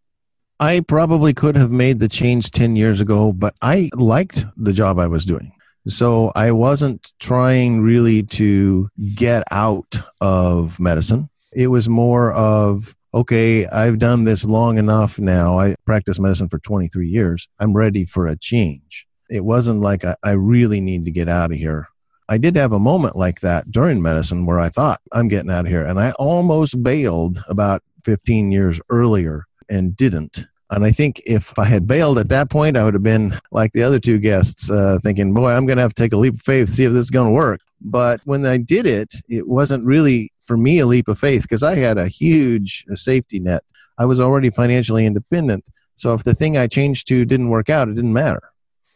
[0.59, 4.99] I probably could have made the change 10 years ago, but I liked the job
[4.99, 5.51] I was doing.
[5.87, 11.29] So I wasn't trying really to get out of medicine.
[11.53, 15.59] It was more of, okay, I've done this long enough now.
[15.59, 17.47] I practiced medicine for 23 years.
[17.59, 19.05] I'm ready for a change.
[19.29, 21.87] It wasn't like I, I really need to get out of here.
[22.29, 25.65] I did have a moment like that during medicine where I thought, I'm getting out
[25.65, 25.85] of here.
[25.85, 30.47] And I almost bailed about 15 years earlier and didn't.
[30.71, 33.71] And I think if I had bailed at that point, I would have been like
[33.73, 36.33] the other two guests, uh, thinking, boy, I'm going to have to take a leap
[36.33, 37.59] of faith, see if this is going to work.
[37.81, 41.63] But when I did it, it wasn't really for me a leap of faith because
[41.63, 43.63] I had a huge safety net.
[43.99, 45.69] I was already financially independent.
[45.95, 48.41] So if the thing I changed to didn't work out, it didn't matter.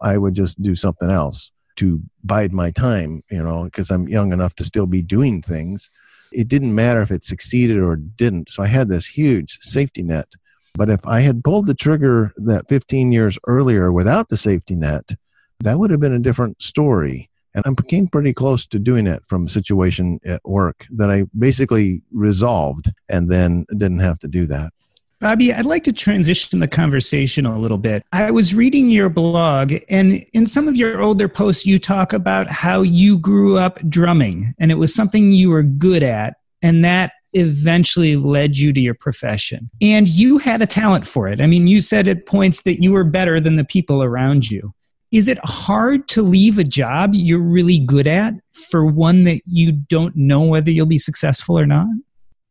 [0.01, 4.33] I would just do something else to bide my time, you know, because I'm young
[4.33, 5.89] enough to still be doing things.
[6.31, 8.49] It didn't matter if it succeeded or didn't.
[8.49, 10.27] So I had this huge safety net
[10.75, 15.15] but if I had pulled the trigger that 15 years earlier without the safety net,
[15.61, 17.29] that would have been a different story.
[17.55, 21.25] And I became pretty close to doing it from a situation at work that I
[21.37, 24.71] basically resolved and then didn't have to do that.
[25.19, 28.03] Bobby, I'd like to transition the conversation a little bit.
[28.13, 32.49] I was reading your blog, and in some of your older posts, you talk about
[32.49, 37.11] how you grew up drumming, and it was something you were good at, and that
[37.33, 39.69] eventually led you to your profession.
[39.81, 41.41] And you had a talent for it.
[41.41, 44.73] I mean, you said at points that you were better than the people around you.
[45.11, 49.71] is it hard to leave a job you're really good at for one that you
[49.71, 51.87] don't know whether you'll be successful or not?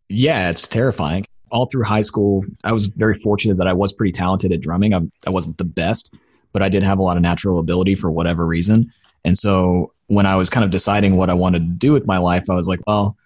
[0.09, 1.24] Yeah, it's terrifying.
[1.51, 4.95] All through high school, I was very fortunate that I was pretty talented at drumming.
[4.95, 6.14] I, I wasn't the best,
[6.53, 8.93] but I did have a lot of natural ability for whatever reason.
[9.24, 12.18] And so when I was kind of deciding what I wanted to do with my
[12.18, 13.16] life, I was like, well,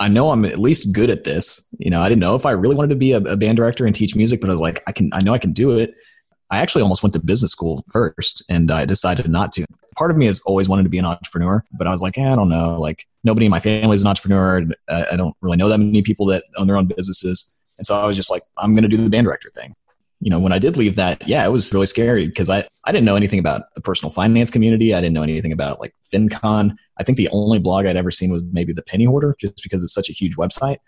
[0.00, 1.72] I know I'm at least good at this.
[1.78, 3.84] You know, I didn't know if I really wanted to be a, a band director
[3.84, 5.94] and teach music, but I was like, I can, I know I can do it.
[6.50, 9.66] I actually almost went to business school first and I decided not to.
[9.96, 12.32] Part of me has always wanted to be an entrepreneur, but I was like, eh,
[12.32, 12.78] I don't know.
[12.78, 14.64] Like nobody in my family is an entrepreneur.
[14.88, 17.60] I don't really know that many people that own their own businesses.
[17.78, 19.74] And so I was just like, I'm going to do the band director thing.
[20.20, 22.92] You know, when I did leave that, yeah, it was really scary because I, I
[22.92, 24.94] didn't know anything about the personal finance community.
[24.94, 26.74] I didn't know anything about like FinCon.
[26.98, 29.82] I think the only blog I'd ever seen was maybe the Penny Hoarder, just because
[29.82, 30.78] it's such a huge website.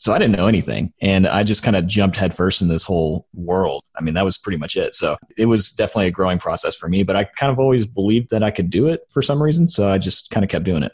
[0.00, 0.94] So I didn't know anything.
[1.02, 3.84] And I just kind of jumped headfirst in this whole world.
[3.98, 4.94] I mean, that was pretty much it.
[4.94, 8.30] So it was definitely a growing process for me, but I kind of always believed
[8.30, 9.68] that I could do it for some reason.
[9.68, 10.92] So I just kind of kept doing it.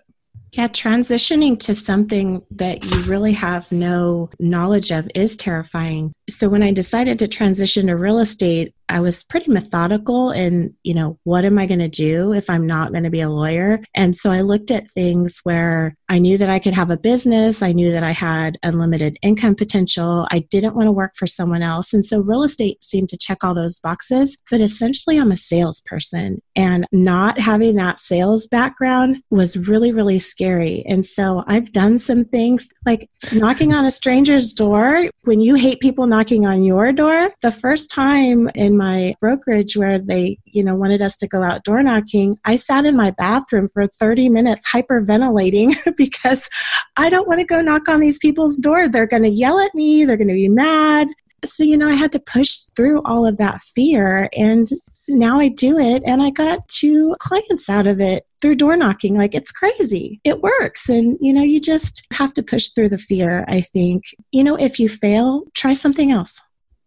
[0.53, 6.13] Yeah, transitioning to something that you really have no knowledge of is terrifying.
[6.31, 10.95] So when I decided to transition to real estate, I was pretty methodical in, you
[10.95, 13.81] know, what am I going to do if I'm not going to be a lawyer?
[13.95, 17.63] And so I looked at things where I knew that I could have a business.
[17.63, 20.29] I knew that I had unlimited income potential.
[20.31, 21.93] I didn't want to work for someone else.
[21.93, 24.39] And so real estate seemed to check all those boxes.
[24.51, 30.36] But essentially, I'm a salesperson and not having that sales background was really, really scary.
[30.41, 35.09] And so I've done some things like knocking on a stranger's door.
[35.23, 39.99] When you hate people knocking on your door, the first time in my brokerage where
[39.99, 43.69] they, you know, wanted us to go out door knocking, I sat in my bathroom
[43.69, 46.49] for 30 minutes hyperventilating because
[46.97, 48.89] I don't want to go knock on these people's door.
[48.89, 51.09] They're going to yell at me, they're going to be mad.
[51.45, 54.67] So, you know, I had to push through all of that fear and
[55.09, 59.17] now I do it and I got two clients out of it through door knocking.
[59.17, 60.21] Like it's crazy.
[60.25, 60.89] It works.
[60.89, 64.05] And, you know, you just have to push through the fear, I think.
[64.33, 66.41] You know, if you fail, try something else.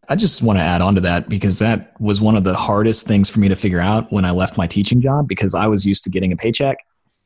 [0.09, 3.07] I just want to add on to that because that was one of the hardest
[3.07, 5.85] things for me to figure out when I left my teaching job because I was
[5.85, 6.77] used to getting a paycheck.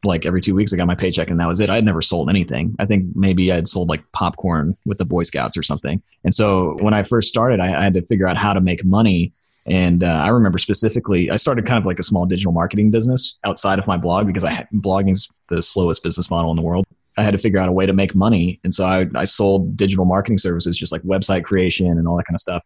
[0.06, 1.70] Like every two weeks, I got my paycheck and that was it.
[1.70, 2.76] I had never sold anything.
[2.80, 6.02] I think maybe I had sold like popcorn with the Boy Scouts or something.
[6.26, 8.84] And so when I first started, I, I had to figure out how to make
[8.84, 9.32] money.
[9.66, 13.38] And uh, I remember specifically, I started kind of like a small digital marketing business
[13.44, 16.86] outside of my blog because I blogging's the slowest business model in the world.
[17.18, 18.60] I had to figure out a way to make money.
[18.64, 22.26] And so I, I sold digital marketing services, just like website creation and all that
[22.26, 22.64] kind of stuff.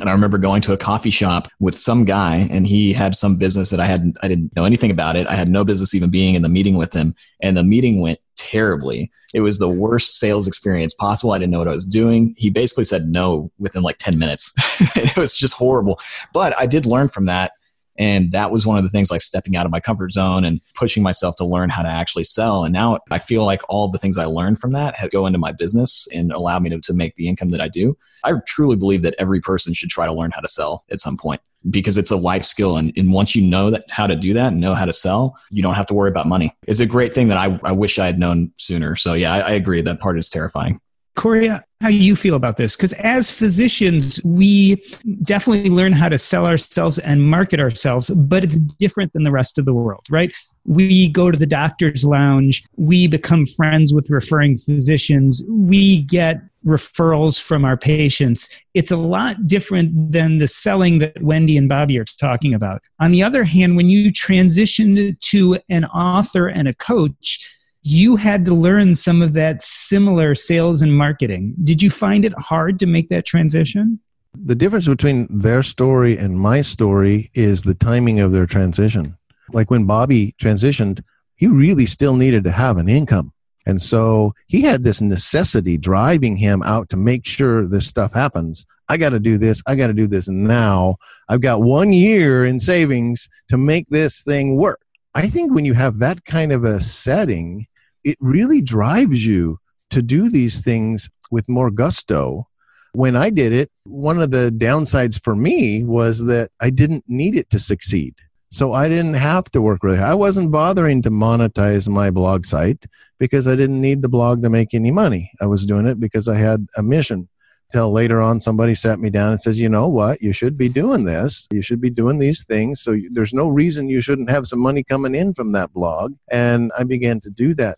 [0.00, 3.36] And I remember going to a coffee shop with some guy and he had some
[3.36, 5.26] business that I hadn't, I didn't know anything about it.
[5.26, 7.14] I had no business even being in the meeting with him.
[7.42, 9.10] And the meeting went terribly.
[9.34, 11.32] It was the worst sales experience possible.
[11.32, 12.34] I didn't know what I was doing.
[12.36, 14.54] He basically said no within like 10 minutes.
[14.96, 15.98] it was just horrible.
[16.32, 17.52] But I did learn from that
[17.98, 20.60] and that was one of the things like stepping out of my comfort zone and
[20.74, 22.64] pushing myself to learn how to actually sell.
[22.64, 25.52] And now I feel like all the things I learned from that go into my
[25.52, 27.96] business and allow me to, to make the income that I do.
[28.24, 31.16] I truly believe that every person should try to learn how to sell at some
[31.16, 31.40] point
[31.70, 32.76] because it's a life skill.
[32.76, 35.36] And, and once you know that how to do that and know how to sell,
[35.50, 36.52] you don't have to worry about money.
[36.66, 38.94] It's a great thing that I, I wish I had known sooner.
[38.96, 39.80] So yeah, I, I agree.
[39.82, 40.80] That part is terrifying.
[41.18, 42.76] Cory, how you feel about this?
[42.76, 44.76] Because as physicians we
[45.22, 49.58] definitely learn how to sell ourselves and market ourselves but it's different than the rest
[49.58, 50.32] of the world right?
[50.64, 57.42] We go to the doctor's lounge we become friends with referring physicians we get referrals
[57.42, 58.48] from our patients.
[58.74, 62.82] It's a lot different than the selling that wendy and bobby are talking about.
[63.00, 67.57] On the other hand when you transition to an author and a coach
[67.90, 71.54] you had to learn some of that similar sales and marketing.
[71.64, 73.98] Did you find it hard to make that transition?
[74.34, 79.16] The difference between their story and my story is the timing of their transition.
[79.54, 81.00] Like when Bobby transitioned,
[81.36, 83.32] he really still needed to have an income.
[83.64, 88.66] And so he had this necessity driving him out to make sure this stuff happens.
[88.90, 89.62] I got to do this.
[89.66, 90.96] I got to do this now.
[91.30, 94.80] I've got one year in savings to make this thing work.
[95.14, 97.66] I think when you have that kind of a setting,
[98.08, 99.58] it really drives you
[99.90, 102.46] to do these things with more gusto.
[102.92, 107.36] When I did it, one of the downsides for me was that I didn't need
[107.36, 108.14] it to succeed.
[108.50, 110.10] So I didn't have to work really hard.
[110.10, 112.86] I wasn't bothering to monetize my blog site
[113.18, 115.30] because I didn't need the blog to make any money.
[115.42, 117.28] I was doing it because I had a mission
[117.70, 120.68] till later on somebody sat me down and says you know what you should be
[120.68, 124.46] doing this you should be doing these things so there's no reason you shouldn't have
[124.46, 127.76] some money coming in from that blog and i began to do that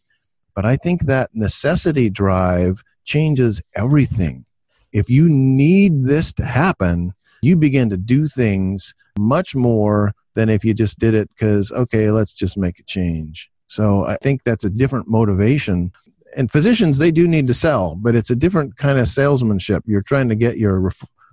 [0.54, 4.44] but i think that necessity drive changes everything
[4.92, 10.64] if you need this to happen you begin to do things much more than if
[10.64, 13.50] you just did it because, okay, let's just make a change.
[13.66, 15.92] So I think that's a different motivation.
[16.36, 19.84] And physicians, they do need to sell, but it's a different kind of salesmanship.
[19.86, 20.92] You're trying to get your,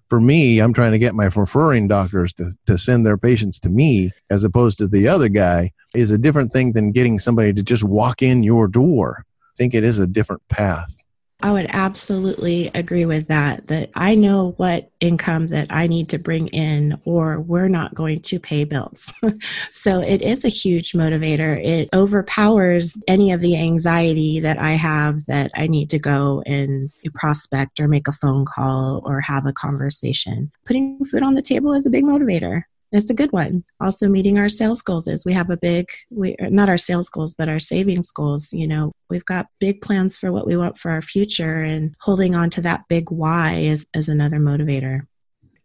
[0.09, 3.69] for me, I'm trying to get my referring doctors to, to send their patients to
[3.69, 7.63] me as opposed to the other guy is a different thing than getting somebody to
[7.63, 9.25] just walk in your door.
[9.27, 10.96] I think it is a different path.
[11.41, 13.67] I would absolutely agree with that.
[13.67, 18.21] That I know what income that I need to bring in, or we're not going
[18.21, 19.13] to pay bills.
[19.69, 21.63] so it is a huge motivator.
[21.63, 26.89] It overpowers any of the anxiety that I have that I need to go and
[27.13, 30.51] prospect or make a phone call or have a conversation.
[30.65, 33.63] Putting food on the table is a big motivator it's a good one.
[33.81, 37.33] Also, meeting our sales goals is we have a big, we not our sales goals,
[37.33, 38.53] but our savings goals.
[38.53, 42.35] You know, we've got big plans for what we want for our future, and holding
[42.35, 45.01] on to that big why is, is another motivator.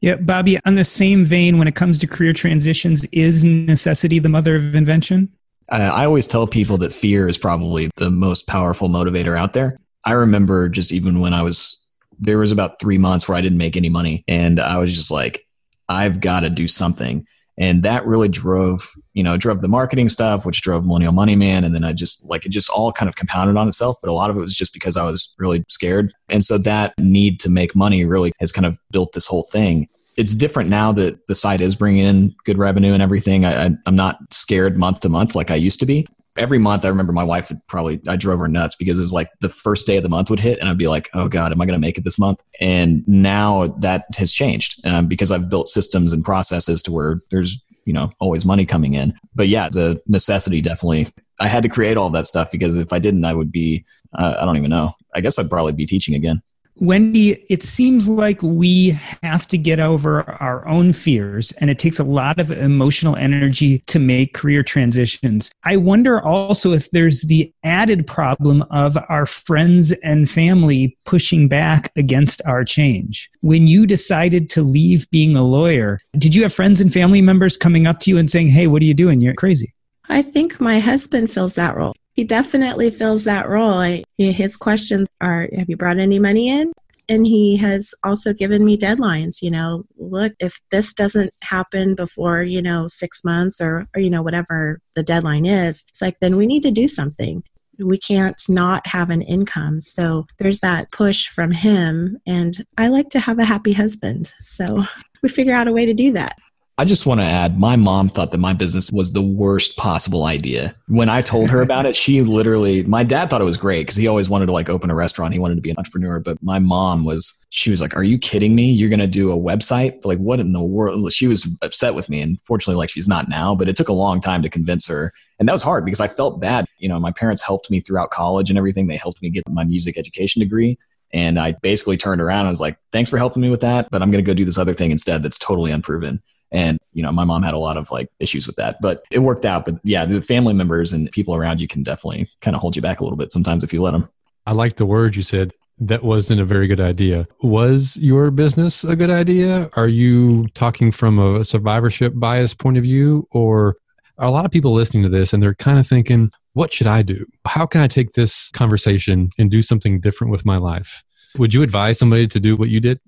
[0.01, 4.29] Yeah, Bobby, on the same vein, when it comes to career transitions, is necessity the
[4.29, 5.33] mother of invention?
[5.69, 9.79] I always tell people that fear is probably the most powerful motivator out there.
[10.05, 11.87] I remember just even when I was,
[12.19, 14.25] there was about three months where I didn't make any money.
[14.27, 15.47] And I was just like,
[15.93, 17.27] I've got to do something.
[17.59, 21.65] And that really drove, you know, drove the marketing stuff, which drove Millennial Money Man.
[21.65, 23.97] And then I just like it just all kind of compounded on itself.
[24.01, 26.13] But a lot of it was just because I was really scared.
[26.31, 29.89] And so that need to make money really has kind of built this whole thing.
[30.17, 33.45] It's different now that the site is bringing in good revenue and everything.
[33.45, 36.07] I, I'm not scared month to month like I used to be
[36.37, 39.13] every month I remember my wife would probably I drove her nuts because it was
[39.13, 41.53] like the first day of the month would hit and I'd be like, oh god,
[41.53, 42.43] am I going to make it this month?
[42.61, 47.61] And now that has changed um, because I've built systems and processes to where there's
[47.85, 49.15] you know always money coming in.
[49.35, 51.09] But yeah, the necessity definitely.
[51.41, 54.37] I had to create all that stuff because if I didn't, I would be uh,
[54.41, 54.95] I don't even know.
[55.15, 56.43] I guess I'd probably be teaching again.
[56.83, 62.01] Wendy, it seems like we have to get over our own fears, and it takes
[62.01, 65.53] a lot of emotional energy to make career transitions.
[65.63, 71.93] I wonder also if there's the added problem of our friends and family pushing back
[71.95, 73.31] against our change.
[73.43, 77.57] When you decided to leave being a lawyer, did you have friends and family members
[77.57, 79.21] coming up to you and saying, Hey, what are you doing?
[79.21, 79.73] You're crazy?
[80.09, 81.95] I think my husband fills that role.
[82.15, 84.03] He definitely fills that role.
[84.19, 86.73] His questions are Have you brought any money in?
[87.09, 89.43] And he has also given me deadlines.
[89.43, 94.11] You know, look, if this doesn't happen before, you know, six months or, or, you
[94.11, 97.43] know, whatever the deadline is, it's like, then we need to do something.
[97.79, 99.81] We can't not have an income.
[99.81, 102.19] So there's that push from him.
[102.27, 104.27] And I like to have a happy husband.
[104.39, 104.85] So
[105.23, 106.37] we figure out a way to do that.
[106.79, 110.25] I just want to add my mom thought that my business was the worst possible
[110.25, 110.75] idea.
[110.89, 113.97] When I told her about it, she literally, my dad thought it was great because
[113.97, 115.35] he always wanted to like open a restaurant.
[115.35, 116.19] He wanted to be an entrepreneur.
[116.19, 118.71] But my mom was, she was like, Are you kidding me?
[118.73, 120.03] You're going to do a website?
[120.05, 121.13] Like, what in the world?
[121.13, 122.23] She was upset with me.
[122.23, 125.13] And fortunately, like, she's not now, but it took a long time to convince her.
[125.39, 126.65] And that was hard because I felt bad.
[126.79, 128.87] You know, my parents helped me throughout college and everything.
[128.87, 130.79] They helped me get my music education degree.
[131.13, 134.01] And I basically turned around and was like, thanks for helping me with that, but
[134.01, 136.23] I'm going to go do this other thing instead that's totally unproven.
[136.53, 139.21] And, you know, my mom had a lot of like issues with that, but it
[139.21, 139.65] worked out.
[139.65, 142.83] But yeah, the family members and people around you can definitely kind of hold you
[142.83, 144.09] back a little bit sometimes if you let them.
[144.47, 145.53] I like the word you said.
[145.79, 147.27] That wasn't a very good idea.
[147.43, 149.71] Was your business a good idea?
[149.75, 153.27] Are you talking from a survivorship bias point of view?
[153.33, 153.77] Or
[154.19, 157.03] a lot of people listening to this and they're kind of thinking, what should I
[157.03, 157.27] do?
[157.47, 161.03] How can I take this conversation and do something different with my life?
[161.39, 163.01] Would you advise somebody to do what you did?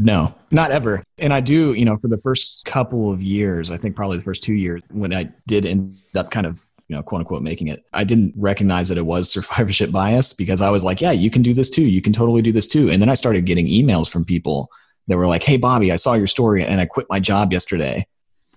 [0.00, 1.02] No, not ever.
[1.18, 4.22] And I do, you know, for the first couple of years, I think probably the
[4.22, 7.66] first two years, when I did end up kind of, you know, quote unquote making
[7.66, 11.30] it, I didn't recognize that it was survivorship bias because I was like, yeah, you
[11.30, 11.82] can do this too.
[11.82, 12.88] You can totally do this too.
[12.88, 14.70] And then I started getting emails from people
[15.08, 18.06] that were like, hey, Bobby, I saw your story and I quit my job yesterday.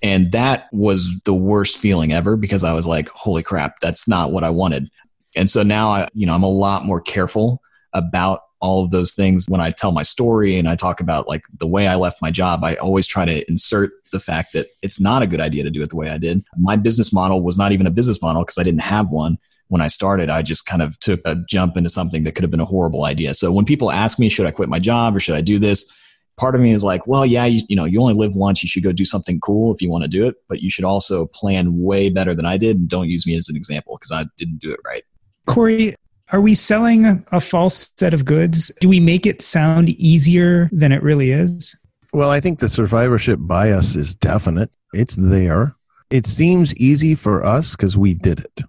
[0.03, 4.31] And that was the worst feeling ever because I was like, holy crap, that's not
[4.31, 4.91] what I wanted.
[5.35, 7.63] And so now I, you know, I'm a lot more careful
[7.93, 11.43] about all of those things when I tell my story and I talk about like
[11.59, 15.01] the way I left my job, I always try to insert the fact that it's
[15.01, 16.43] not a good idea to do it the way I did.
[16.57, 19.37] My business model was not even a business model because I didn't have one
[19.69, 20.29] when I started.
[20.29, 23.05] I just kind of took a jump into something that could have been a horrible
[23.05, 23.33] idea.
[23.33, 25.91] So when people ask me, should I quit my job or should I do this?
[26.37, 28.63] Part of me is like, well, yeah, you, you know, you only live once.
[28.63, 30.85] You should go do something cool if you want to do it, but you should
[30.85, 32.77] also plan way better than I did.
[32.77, 35.03] And don't use me as an example because I didn't do it right.
[35.47, 35.95] Cory,
[36.31, 38.71] are we selling a false set of goods?
[38.79, 41.75] Do we make it sound easier than it really is?
[42.13, 44.69] Well, I think the survivorship bias is definite.
[44.93, 45.75] It's there.
[46.09, 48.61] It seems easy for us because we did it.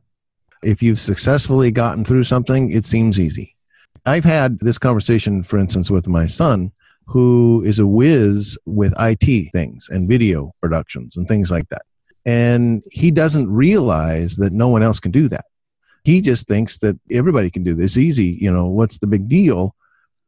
[0.63, 3.55] If you've successfully gotten through something, it seems easy.
[4.07, 6.73] I've had this conversation, for instance, with my son,
[7.07, 11.83] who is a whiz with IT things and video productions and things like that.
[12.25, 15.45] And he doesn't realize that no one else can do that.
[16.05, 18.39] He just thinks that everybody can do this easy.
[18.41, 19.75] You know, what's the big deal?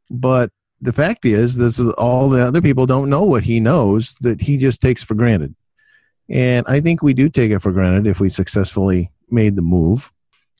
[0.09, 0.49] But
[0.81, 4.41] the fact is, this is all the other people don't know what he knows that
[4.41, 5.55] he just takes for granted.
[6.29, 10.11] And I think we do take it for granted if we successfully made the move.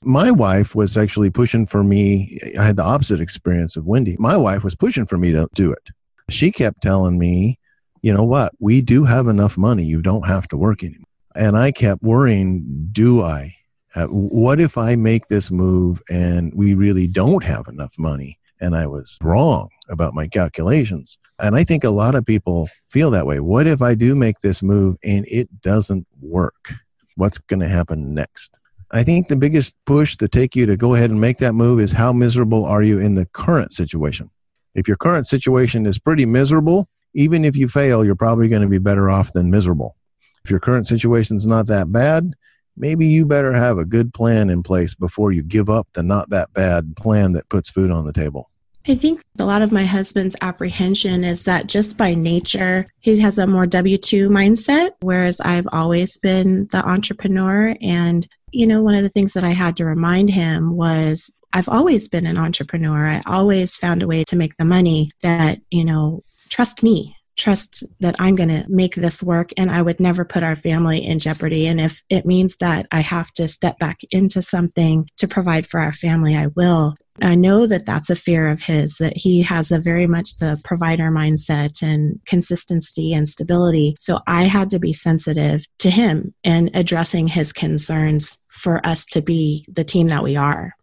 [0.02, 2.38] My wife was actually pushing for me.
[2.58, 4.16] I had the opposite experience of Wendy.
[4.18, 5.90] My wife was pushing for me to do it.
[6.28, 7.56] She kept telling me,
[8.02, 8.52] you know what?
[8.60, 9.84] We do have enough money.
[9.84, 11.06] You don't have to work anymore.
[11.34, 13.52] And I kept worrying, do I?
[13.96, 18.38] Uh, what if I make this move and we really don't have enough money?
[18.60, 21.18] And I was wrong about my calculations.
[21.38, 23.40] And I think a lot of people feel that way.
[23.40, 26.72] What if I do make this move and it doesn't work?
[27.16, 28.58] What's going to happen next?
[28.92, 31.80] I think the biggest push to take you to go ahead and make that move
[31.80, 34.30] is how miserable are you in the current situation?
[34.74, 38.68] If your current situation is pretty miserable, even if you fail, you're probably going to
[38.68, 39.96] be better off than miserable.
[40.44, 42.34] If your current situation is not that bad,
[42.76, 46.30] maybe you better have a good plan in place before you give up the not
[46.30, 48.50] that bad plan that puts food on the table.
[48.88, 53.36] I think a lot of my husband's apprehension is that just by nature, he has
[53.36, 57.74] a more W 2 mindset, whereas I've always been the entrepreneur.
[57.82, 61.68] And, you know, one of the things that I had to remind him was I've
[61.68, 63.06] always been an entrepreneur.
[63.06, 67.84] I always found a way to make the money that, you know, trust me trust
[68.00, 71.18] that I'm going to make this work and I would never put our family in
[71.18, 71.66] jeopardy.
[71.66, 75.80] And if it means that I have to step back into something to provide for
[75.80, 76.94] our family, I will.
[77.22, 80.60] I know that that's a fear of his, that he has a very much the
[80.64, 83.96] provider mindset and consistency and stability.
[83.98, 89.22] So I had to be sensitive to him and addressing his concerns for us to
[89.22, 90.75] be the team that we are.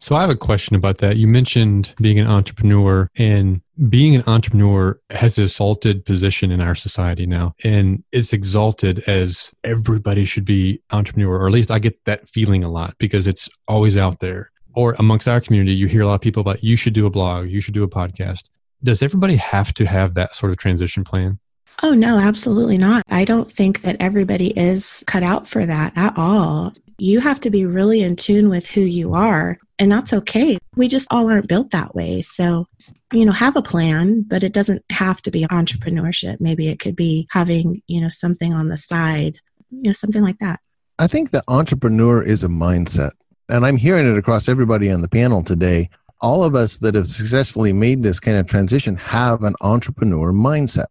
[0.00, 1.16] So I have a question about that.
[1.16, 6.74] You mentioned being an entrepreneur and being an entrepreneur has an exalted position in our
[6.74, 7.54] society now.
[7.64, 12.64] And it's exalted as everybody should be entrepreneur, or at least I get that feeling
[12.64, 14.50] a lot because it's always out there.
[14.74, 17.10] Or amongst our community, you hear a lot of people about you should do a
[17.10, 18.50] blog, you should do a podcast.
[18.84, 21.40] Does everybody have to have that sort of transition plan?
[21.82, 23.02] Oh, no, absolutely not.
[23.08, 27.50] I don't think that everybody is cut out for that at all you have to
[27.50, 30.58] be really in tune with who you are, and that's okay.
[30.76, 32.22] We just all aren't built that way.
[32.22, 32.66] So,
[33.12, 36.40] you know, have a plan, but it doesn't have to be entrepreneurship.
[36.40, 39.38] Maybe it could be having, you know, something on the side,
[39.70, 40.60] you know, something like that.
[40.98, 43.12] I think the entrepreneur is a mindset.
[43.48, 45.88] And I'm hearing it across everybody on the panel today.
[46.20, 50.86] All of us that have successfully made this kind of transition have an entrepreneur mindset.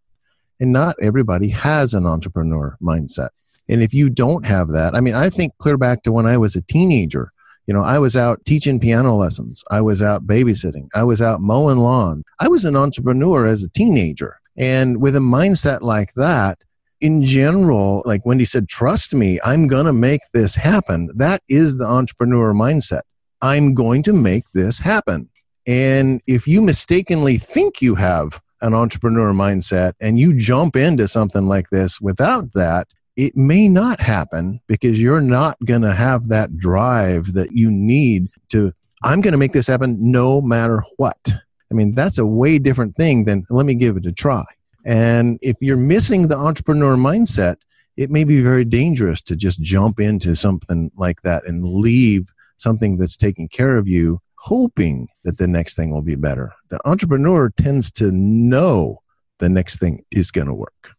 [0.60, 3.30] And not everybody has an entrepreneur mindset.
[3.70, 6.38] And if you don't have that, I mean, I think clear back to when I
[6.38, 7.32] was a teenager.
[7.68, 9.63] You know, I was out teaching piano lessons.
[9.70, 10.88] I was out babysitting.
[10.95, 12.24] I was out mowing lawn.
[12.39, 14.39] I was an entrepreneur as a teenager.
[14.57, 16.57] And with a mindset like that,
[17.01, 21.09] in general, like Wendy said, trust me, I'm going to make this happen.
[21.15, 23.01] That is the entrepreneur mindset.
[23.41, 25.30] I'm going to make this happen.
[25.68, 31.45] And if you mistakenly think you have an entrepreneur mindset and you jump into something
[31.45, 32.88] like this without that,
[33.18, 38.30] it may not happen because you're not going to have that drive that you need
[38.49, 38.72] to
[39.03, 41.34] i'm going to make this happen no matter what.
[41.70, 44.45] I mean that's a way different thing than let me give it a try.
[44.86, 47.57] And if you're missing the entrepreneur mindset
[47.97, 52.95] it may be very dangerous to just jump into something like that and leave something
[52.95, 56.53] that's taking care of you hoping that the next thing will be better.
[56.70, 59.01] The entrepreneur tends to know
[59.39, 60.97] the next thing is going to work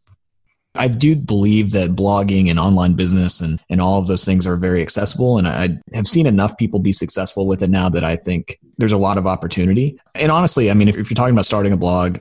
[0.78, 4.56] I do believe that blogging and online business and, and all of those things are
[4.56, 5.38] very accessible.
[5.38, 8.92] And I have seen enough people be successful with it now that I think there's
[8.92, 9.98] a lot of opportunity.
[10.14, 12.18] And honestly, I mean, if, if you're talking about starting a blog,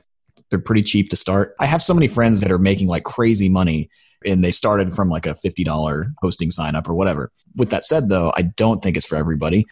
[0.50, 1.54] they're pretty cheap to start.
[1.60, 3.88] I have so many friends that are making like crazy money
[4.26, 7.30] and they started from like a $50 hosting sign up or whatever.
[7.56, 9.66] With that said, though, I don't think it's for everybody.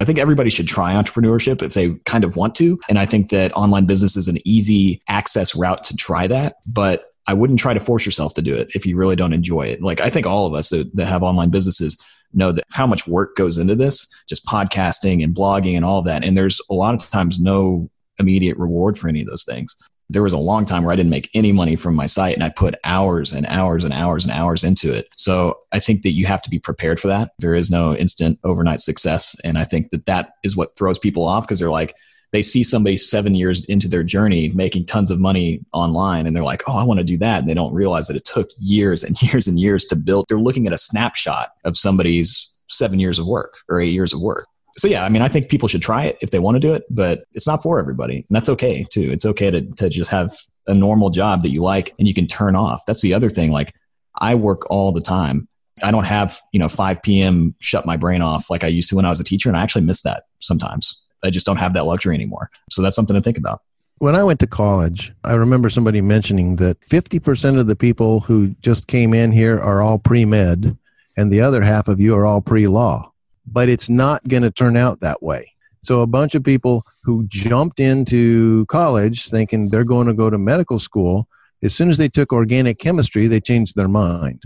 [0.00, 2.80] I think everybody should try entrepreneurship if they kind of want to.
[2.88, 6.56] And I think that online business is an easy access route to try that.
[6.66, 9.68] But I wouldn't try to force yourself to do it if you really don't enjoy
[9.68, 9.80] it.
[9.80, 13.06] Like I think all of us that, that have online businesses know that how much
[13.06, 16.24] work goes into this, just podcasting and blogging and all of that.
[16.24, 19.76] And there's a lot of times no immediate reward for any of those things.
[20.08, 22.42] There was a long time where I didn't make any money from my site and
[22.42, 25.06] I put hours and hours and hours and hours into it.
[25.16, 27.30] So I think that you have to be prepared for that.
[27.38, 29.36] There is no instant overnight success.
[29.44, 31.94] And I think that that is what throws people off because they're like,
[32.32, 36.44] they see somebody seven years into their journey making tons of money online and they're
[36.44, 37.40] like, oh, I want to do that.
[37.40, 40.26] And they don't realize that it took years and years and years to build.
[40.28, 44.20] They're looking at a snapshot of somebody's seven years of work or eight years of
[44.20, 44.46] work.
[44.76, 46.72] So yeah, I mean, I think people should try it if they want to do
[46.72, 48.16] it, but it's not for everybody.
[48.16, 49.10] And that's okay too.
[49.10, 50.32] It's okay to, to just have
[50.68, 52.82] a normal job that you like and you can turn off.
[52.86, 53.50] That's the other thing.
[53.50, 53.74] Like
[54.20, 55.48] I work all the time
[55.82, 57.54] I don't have, you know, 5 p.m.
[57.60, 59.48] shut my brain off like I used to when I was a teacher.
[59.48, 60.99] And I actually miss that sometimes.
[61.22, 62.50] I just don't have that luxury anymore.
[62.70, 63.62] So that's something to think about.
[63.98, 68.54] When I went to college, I remember somebody mentioning that 50% of the people who
[68.62, 70.76] just came in here are all pre med,
[71.16, 73.12] and the other half of you are all pre law.
[73.46, 75.52] But it's not going to turn out that way.
[75.82, 80.38] So, a bunch of people who jumped into college thinking they're going to go to
[80.38, 81.28] medical school,
[81.62, 84.44] as soon as they took organic chemistry, they changed their mind.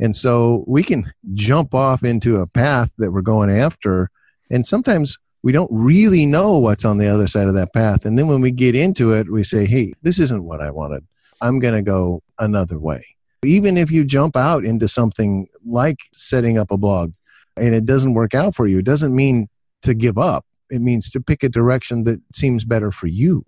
[0.00, 4.10] And so we can jump off into a path that we're going after.
[4.50, 8.04] And sometimes we don't really know what's on the other side of that path.
[8.04, 11.06] And then when we get into it, we say, hey, this isn't what I wanted.
[11.40, 13.00] I'm going to go another way.
[13.44, 17.12] Even if you jump out into something like setting up a blog
[17.56, 19.46] and it doesn't work out for you, it doesn't mean
[19.82, 20.44] to give up.
[20.68, 23.44] It means to pick a direction that seems better for you.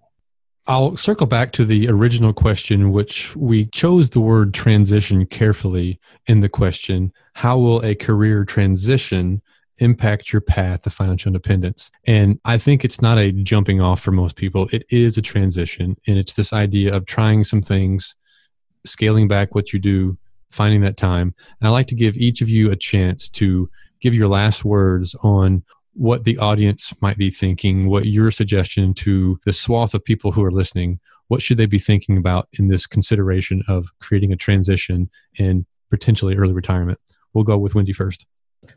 [0.68, 6.38] I'll circle back to the original question, which we chose the word transition carefully in
[6.40, 9.42] the question How will a career transition
[9.78, 11.90] impact your path to financial independence.
[12.06, 14.68] And I think it's not a jumping off for most people.
[14.72, 15.96] It is a transition.
[16.06, 18.14] And it's this idea of trying some things,
[18.86, 20.18] scaling back what you do,
[20.50, 21.34] finding that time.
[21.60, 23.68] And I like to give each of you a chance to
[24.00, 25.64] give your last words on
[25.94, 30.44] what the audience might be thinking, what your suggestion to the swath of people who
[30.44, 35.10] are listening, what should they be thinking about in this consideration of creating a transition
[35.38, 37.00] and potentially early retirement?
[37.34, 38.26] We'll go with Wendy first.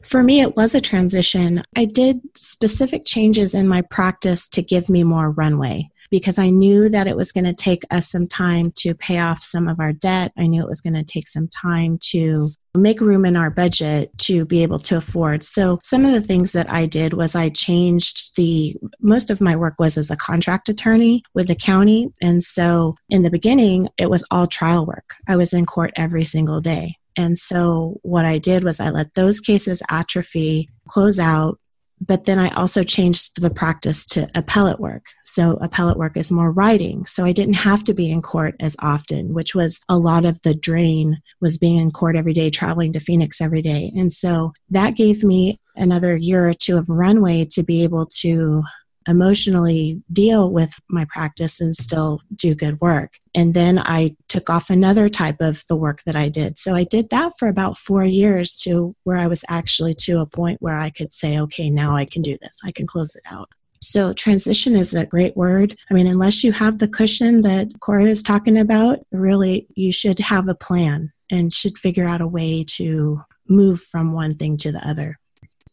[0.03, 1.63] For me, it was a transition.
[1.75, 6.89] I did specific changes in my practice to give me more runway because I knew
[6.89, 9.93] that it was going to take us some time to pay off some of our
[9.93, 10.34] debt.
[10.38, 14.17] I knew it was going to take some time to make room in our budget
[14.17, 15.43] to be able to afford.
[15.43, 19.55] So some of the things that I did was I changed the most of my
[19.55, 24.09] work was as a contract attorney with the county and so in the beginning it
[24.09, 25.15] was all trial work.
[25.27, 26.95] I was in court every single day.
[27.22, 31.59] And so what I did was I let those cases atrophy, close out,
[32.05, 35.05] but then I also changed the practice to appellate work.
[35.24, 37.05] So appellate work is more writing.
[37.05, 40.41] So I didn't have to be in court as often, which was a lot of
[40.41, 43.91] the drain was being in court every day, traveling to Phoenix every day.
[43.95, 48.63] And so that gave me another year or two of runway to be able to
[49.08, 53.20] emotionally deal with my practice and still do good work.
[53.34, 56.58] And then I took off another type of the work that I did.
[56.58, 60.26] So I did that for about four years to where I was actually to a
[60.26, 63.24] point where I could say, okay, now I can do this, I can close it
[63.30, 63.49] out.
[63.84, 65.76] So, transition is a great word.
[65.89, 70.20] I mean, unless you have the cushion that Cory is talking about, really, you should
[70.20, 74.72] have a plan and should figure out a way to move from one thing to
[74.72, 75.18] the other.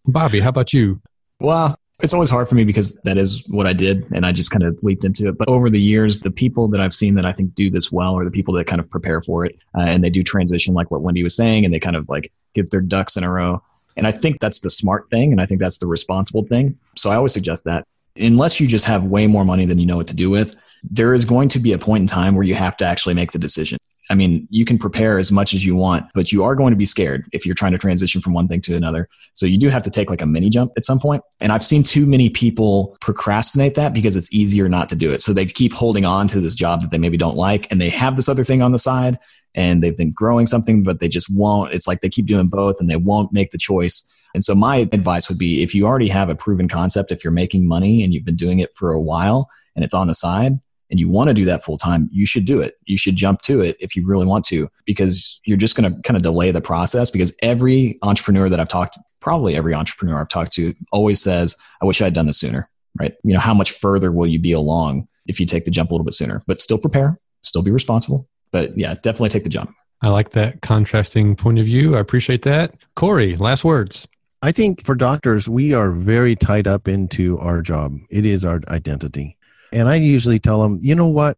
[0.07, 1.03] Bobby, how about you?
[1.39, 4.51] Well, it's always hard for me because that is what I did and I just
[4.51, 5.37] kind of leaped into it.
[5.37, 8.17] But over the years, the people that I've seen that I think do this well
[8.17, 10.91] are the people that kind of prepare for it uh, and they do transition, like
[10.91, 13.63] what Wendy was saying, and they kind of like get their ducks in a row.
[13.97, 15.33] And I think that's the smart thing.
[15.33, 16.79] And I think that's the responsible thing.
[16.97, 17.85] So I always suggest that
[18.17, 20.55] unless you just have way more money than you know what to do with,
[20.89, 23.33] there is going to be a point in time where you have to actually make
[23.33, 23.79] the decision.
[24.11, 26.77] I mean, you can prepare as much as you want, but you are going to
[26.77, 29.09] be scared if you're trying to transition from one thing to another.
[29.35, 31.23] So you do have to take like a mini jump at some point.
[31.41, 35.21] And I've seen too many people procrastinate that because it's easier not to do it.
[35.21, 37.91] So they keep holding on to this job that they maybe don't like and they
[37.91, 39.19] have this other thing on the side
[39.55, 41.75] and they've been growing something, but they just won't.
[41.75, 44.15] It's like they keep doing both and they won't make the choice.
[44.35, 47.33] And so my advice would be if you already have a proven concept, if you're
[47.33, 50.53] making money and you've been doing it for a while and it's on the side,
[50.91, 52.75] and you want to do that full time, you should do it.
[52.87, 56.01] You should jump to it if you really want to, because you're just going to
[56.03, 57.11] kind of delay the process.
[57.11, 61.87] Because every entrepreneur that I've talked, probably every entrepreneur I've talked to, always says, "I
[61.87, 62.69] wish I had done this sooner."
[62.99, 63.15] Right?
[63.23, 65.95] You know, how much further will you be along if you take the jump a
[65.95, 66.43] little bit sooner?
[66.47, 68.29] But still prepare, still be responsible.
[68.51, 69.71] But yeah, definitely take the jump.
[70.01, 71.97] I like that contrasting point of view.
[71.97, 72.75] I appreciate that.
[72.95, 74.07] Cory, last words.
[74.43, 77.99] I think for doctors, we are very tied up into our job.
[78.09, 79.37] It is our identity.
[79.73, 81.37] And I usually tell them, you know what?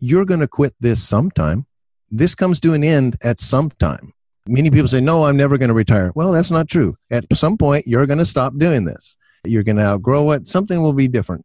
[0.00, 1.66] You're going to quit this sometime.
[2.10, 4.12] This comes to an end at some time.
[4.48, 6.10] Many people say, no, I'm never going to retire.
[6.14, 6.94] Well, that's not true.
[7.10, 9.18] At some point, you're going to stop doing this.
[9.44, 10.48] You're going to outgrow it.
[10.48, 11.44] Something will be different.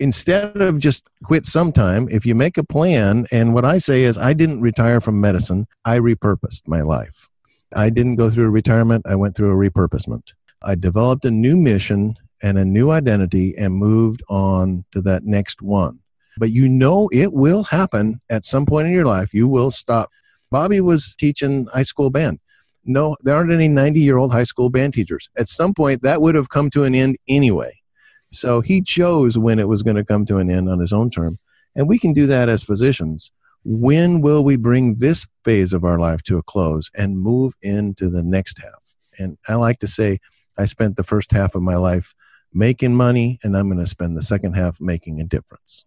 [0.00, 4.18] Instead of just quit sometime, if you make a plan, and what I say is,
[4.18, 7.28] I didn't retire from medicine, I repurposed my life.
[7.76, 10.32] I didn't go through a retirement, I went through a repurposement.
[10.62, 15.62] I developed a new mission and a new identity and moved on to that next
[15.62, 15.98] one.
[16.38, 19.34] But you know it will happen at some point in your life.
[19.34, 20.10] You will stop.
[20.50, 22.40] Bobby was teaching high school band.
[22.84, 25.28] No, there aren't any 90 year old high school band teachers.
[25.36, 27.72] At some point, that would have come to an end anyway.
[28.32, 31.10] So he chose when it was going to come to an end on his own
[31.10, 31.38] term.
[31.76, 33.32] And we can do that as physicians.
[33.62, 38.08] when will we bring this phase of our life to a close and move into
[38.08, 38.82] the next half?
[39.18, 40.16] And I like to say,
[40.56, 42.14] I spent the first half of my life
[42.52, 45.84] making money, and I'm going to spend the second half making a difference.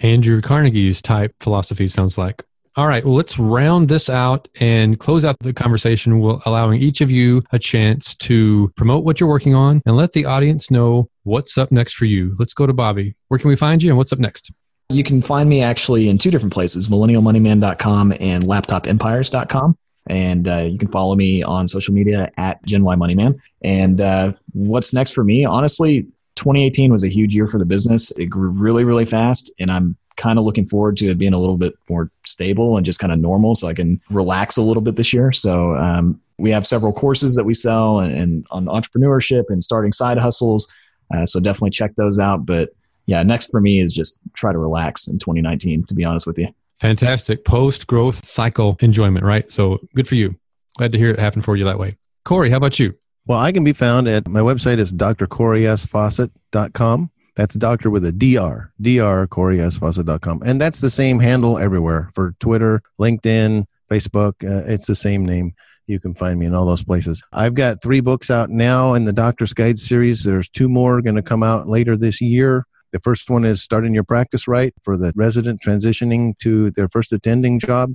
[0.00, 2.44] Andrew Carnegie's type philosophy sounds like.
[2.76, 7.00] All right, well, let's round this out and close out the conversation, while allowing each
[7.00, 11.10] of you a chance to promote what you're working on and let the audience know
[11.24, 12.36] what's up next for you.
[12.38, 13.16] Let's go to Bobby.
[13.28, 14.52] Where can we find you and what's up next?
[14.88, 19.76] You can find me actually in two different places millennialmoneyman.com and laptopempires.com.
[20.08, 23.40] And uh, you can follow me on social media at Gen Y Money Man.
[23.62, 25.44] And uh, what's next for me?
[25.44, 26.02] Honestly,
[26.36, 28.10] 2018 was a huge year for the business.
[28.18, 29.52] It grew really, really fast.
[29.58, 32.84] And I'm kind of looking forward to it being a little bit more stable and
[32.84, 35.32] just kind of normal so I can relax a little bit this year.
[35.32, 39.92] So, um, we have several courses that we sell and, and on entrepreneurship and starting
[39.92, 40.74] side hustles.
[41.14, 42.46] Uh, so definitely check those out.
[42.46, 42.70] But
[43.06, 46.38] yeah, next for me is just try to relax in 2019, to be honest with
[46.38, 46.48] you.
[46.80, 47.44] Fantastic.
[47.44, 49.52] Post growth cycle enjoyment, right?
[49.52, 50.36] So good for you.
[50.76, 51.98] Glad to hear it happen for you that way.
[52.24, 52.94] Cory, how about you?
[53.26, 57.10] Well, I can be found at my website is drcorysfawcett.com.
[57.36, 60.42] That's doctor with a DR, DR, corysfawcett.com.
[60.44, 64.44] And that's the same handle everywhere for Twitter, LinkedIn, Facebook.
[64.44, 65.52] Uh, it's the same name.
[65.86, 67.24] You can find me in all those places.
[67.32, 70.24] I've got three books out now in the Doctor's Guide series.
[70.24, 72.64] There's two more going to come out later this year.
[72.92, 77.12] The first one is starting your practice right for the resident transitioning to their first
[77.12, 77.94] attending job.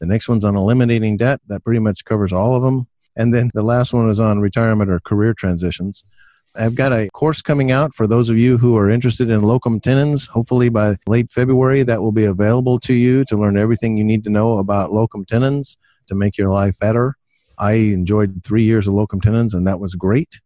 [0.00, 1.40] The next one's on eliminating debt.
[1.48, 2.86] That pretty much covers all of them.
[3.16, 6.04] And then the last one is on retirement or career transitions.
[6.58, 9.80] I've got a course coming out for those of you who are interested in locum
[9.80, 10.26] tenens.
[10.26, 14.24] Hopefully by late February, that will be available to you to learn everything you need
[14.24, 15.76] to know about locum tenens
[16.08, 17.14] to make your life better.
[17.58, 20.40] I enjoyed three years of locum tenens, and that was great.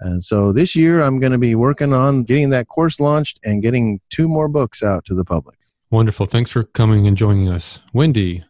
[0.00, 3.62] And so this year, I'm going to be working on getting that course launched and
[3.62, 5.56] getting two more books out to the public.
[5.90, 6.26] Wonderful.
[6.26, 7.80] Thanks for coming and joining us.
[7.92, 8.44] Wendy,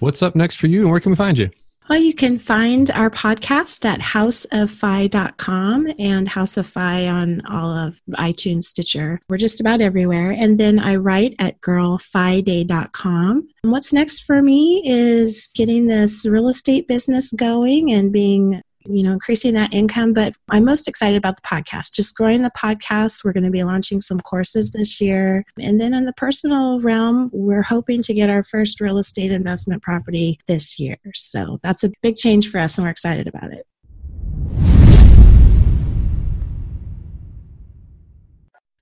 [0.00, 1.50] what's up next for you and where can we find you?
[1.90, 8.00] Well, you can find our podcast at houseoffi.com and House of Fi on all of
[8.12, 9.20] iTunes, Stitcher.
[9.28, 10.30] We're just about everywhere.
[10.30, 13.48] And then I write at girlfiday.com.
[13.64, 18.62] And what's next for me is getting this real estate business going and being
[18.92, 20.12] you know, increasing that income.
[20.12, 23.24] But I'm most excited about the podcast, just growing the podcast.
[23.24, 25.44] We're going to be launching some courses this year.
[25.60, 29.82] And then in the personal realm, we're hoping to get our first real estate investment
[29.82, 30.96] property this year.
[31.14, 33.66] So that's a big change for us, and we're excited about it.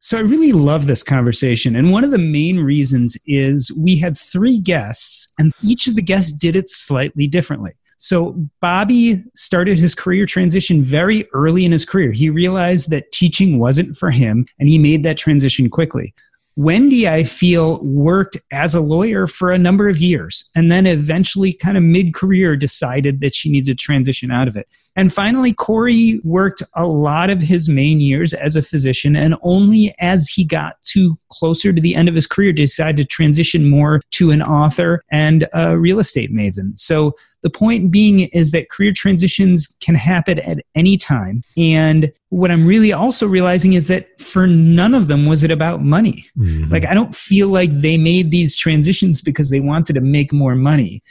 [0.00, 1.74] So I really love this conversation.
[1.74, 6.02] And one of the main reasons is we had three guests, and each of the
[6.02, 7.72] guests did it slightly differently.
[7.98, 12.12] So Bobby started his career transition very early in his career.
[12.12, 16.14] He realized that teaching wasn't for him and he made that transition quickly.
[16.58, 21.52] Wendy, I feel, worked as a lawyer for a number of years and then eventually,
[21.52, 24.66] kind of mid career, decided that she needed to transition out of it.
[24.96, 29.94] And finally, Cory worked a lot of his main years as a physician, and only
[30.00, 34.00] as he got to closer to the end of his career, decided to transition more
[34.12, 36.76] to an author and a real estate maven.
[36.76, 41.44] So the point being is that career transitions can happen at any time.
[41.56, 45.82] And what I'm really also realizing is that for none of them was it about
[45.82, 46.24] money.
[46.36, 46.47] Mm-hmm.
[46.48, 46.72] Mm-hmm.
[46.72, 50.54] Like, I don't feel like they made these transitions because they wanted to make more
[50.54, 51.02] money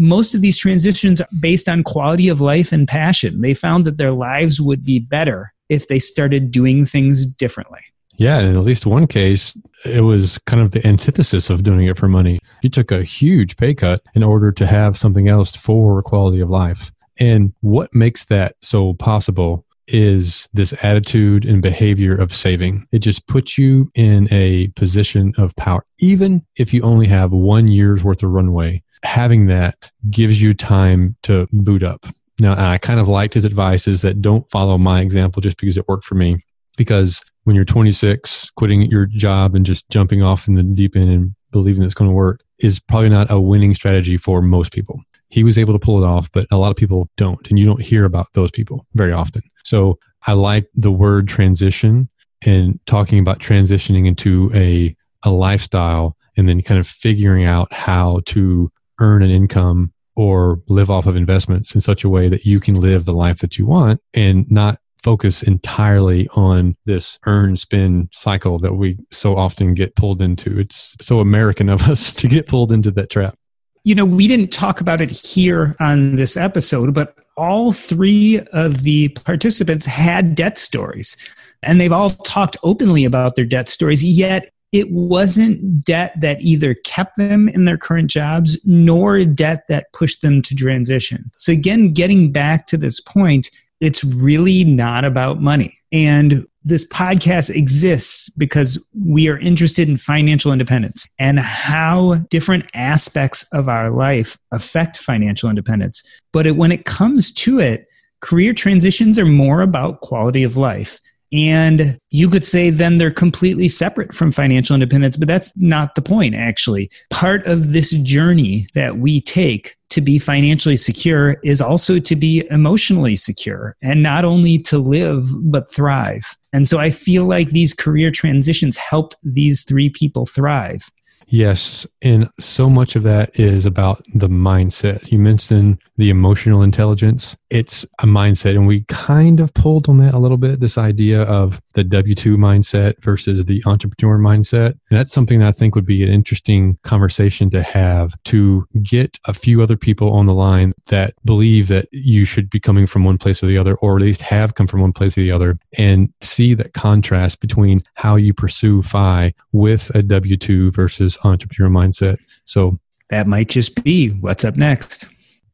[0.00, 3.42] most of these transitions are based on quality of life and passion.
[3.42, 7.80] They found that their lives would be better if they started doing things differently.
[8.16, 11.98] Yeah, in at least one case, it was kind of the antithesis of doing it
[11.98, 12.38] for money.
[12.62, 16.48] You took a huge pay cut in order to have something else for quality of
[16.48, 16.90] life.
[17.18, 22.86] And what makes that so possible is this attitude and behavior of saving.
[22.92, 25.84] It just puts you in a position of power.
[25.98, 31.12] Even if you only have one year's worth of runway, having that gives you time
[31.22, 32.06] to boot up.
[32.38, 35.76] Now, I kind of liked his advice is that don't follow my example just because
[35.76, 36.44] it worked for me.
[36.76, 41.10] Because when you're 26, quitting your job and just jumping off in the deep end
[41.10, 45.00] and believing it's going to work is probably not a winning strategy for most people.
[45.30, 47.48] He was able to pull it off, but a lot of people don't.
[47.48, 49.42] And you don't hear about those people very often.
[49.64, 52.08] So I like the word transition
[52.44, 58.20] and talking about transitioning into a, a lifestyle and then kind of figuring out how
[58.26, 62.60] to earn an income or live off of investments in such a way that you
[62.60, 68.08] can live the life that you want and not focus entirely on this earn spin
[68.12, 70.58] cycle that we so often get pulled into.
[70.58, 73.36] It's so American of us to get pulled into that trap.
[73.84, 78.82] You know, we didn't talk about it here on this episode, but all three of
[78.82, 81.16] the participants had debt stories
[81.62, 84.04] and they've all talked openly about their debt stories.
[84.04, 89.92] Yet it wasn't debt that either kept them in their current jobs nor debt that
[89.92, 91.30] pushed them to transition.
[91.36, 93.50] So, again, getting back to this point,
[93.80, 95.74] it's really not about money.
[95.90, 103.50] And this podcast exists because we are interested in financial independence and how different aspects
[103.52, 106.02] of our life affect financial independence.
[106.32, 107.86] But it, when it comes to it,
[108.20, 111.00] career transitions are more about quality of life.
[111.32, 116.02] And you could say then they're completely separate from financial independence, but that's not the
[116.02, 116.90] point, actually.
[117.10, 122.46] Part of this journey that we take to be financially secure is also to be
[122.50, 126.36] emotionally secure and not only to live, but thrive.
[126.52, 130.90] And so I feel like these career transitions helped these three people thrive.
[131.28, 131.86] Yes.
[132.02, 135.12] And so much of that is about the mindset.
[135.12, 137.36] You mentioned the emotional intelligence.
[137.50, 138.50] It's a mindset.
[138.50, 142.14] And we kind of pulled on that a little bit this idea of the W
[142.14, 144.70] 2 mindset versus the entrepreneur mindset.
[144.90, 149.18] And that's something that I think would be an interesting conversation to have to get
[149.26, 153.04] a few other people on the line that believe that you should be coming from
[153.04, 155.32] one place or the other, or at least have come from one place or the
[155.32, 161.18] other, and see that contrast between how you pursue FI with a W 2 versus
[161.24, 162.18] entrepreneur mindset.
[162.44, 162.78] So
[163.08, 165.08] that might just be what's up next.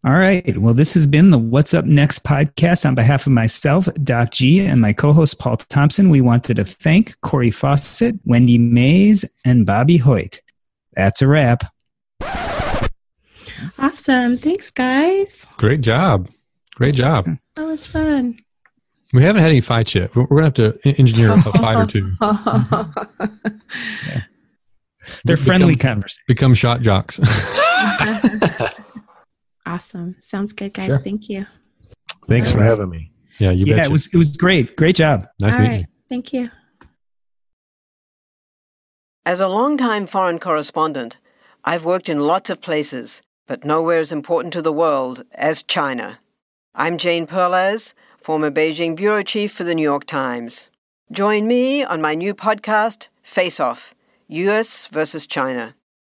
[0.07, 0.57] All right.
[0.57, 2.87] Well, this has been the What's Up Next podcast.
[2.87, 6.65] On behalf of myself, Doc G, and my co host, Paul Thompson, we wanted to
[6.65, 10.43] thank Cory Fawcett, Wendy Mays, and Bobby Hoyt.
[10.93, 11.65] That's a wrap.
[13.81, 14.37] Awesome.
[14.37, 15.45] Thanks, guys.
[15.57, 16.29] Great job.
[16.77, 17.27] Great job.
[17.57, 18.39] That was fun.
[19.13, 20.15] We haven't had any fights yet.
[20.15, 22.13] We're going to have to engineer a fight or two.
[22.21, 22.85] yeah.
[25.25, 26.21] They're friendly conversations.
[26.29, 27.19] Become shock jocks.
[29.67, 30.17] awesome.
[30.21, 30.87] Sounds good, guys.
[30.87, 30.99] Sure.
[30.99, 31.47] Thank you.
[32.29, 33.11] Thanks for having me.
[33.39, 34.77] Yeah, you Yeah, it was it was great.
[34.77, 35.27] Great job.
[35.41, 35.81] Nice All meeting right.
[35.81, 35.87] you.
[36.09, 36.51] Thank you.
[39.25, 41.19] As a long-time foreign correspondent,
[41.65, 46.21] I've worked in lots of places, but nowhere as important to the world as China.
[46.75, 47.93] I'm Jane Perlez,
[48.23, 50.69] former Beijing bureau chief for the New York Times.
[51.11, 53.95] Join me on my new podcast, Face Off
[54.29, 55.75] US versus China,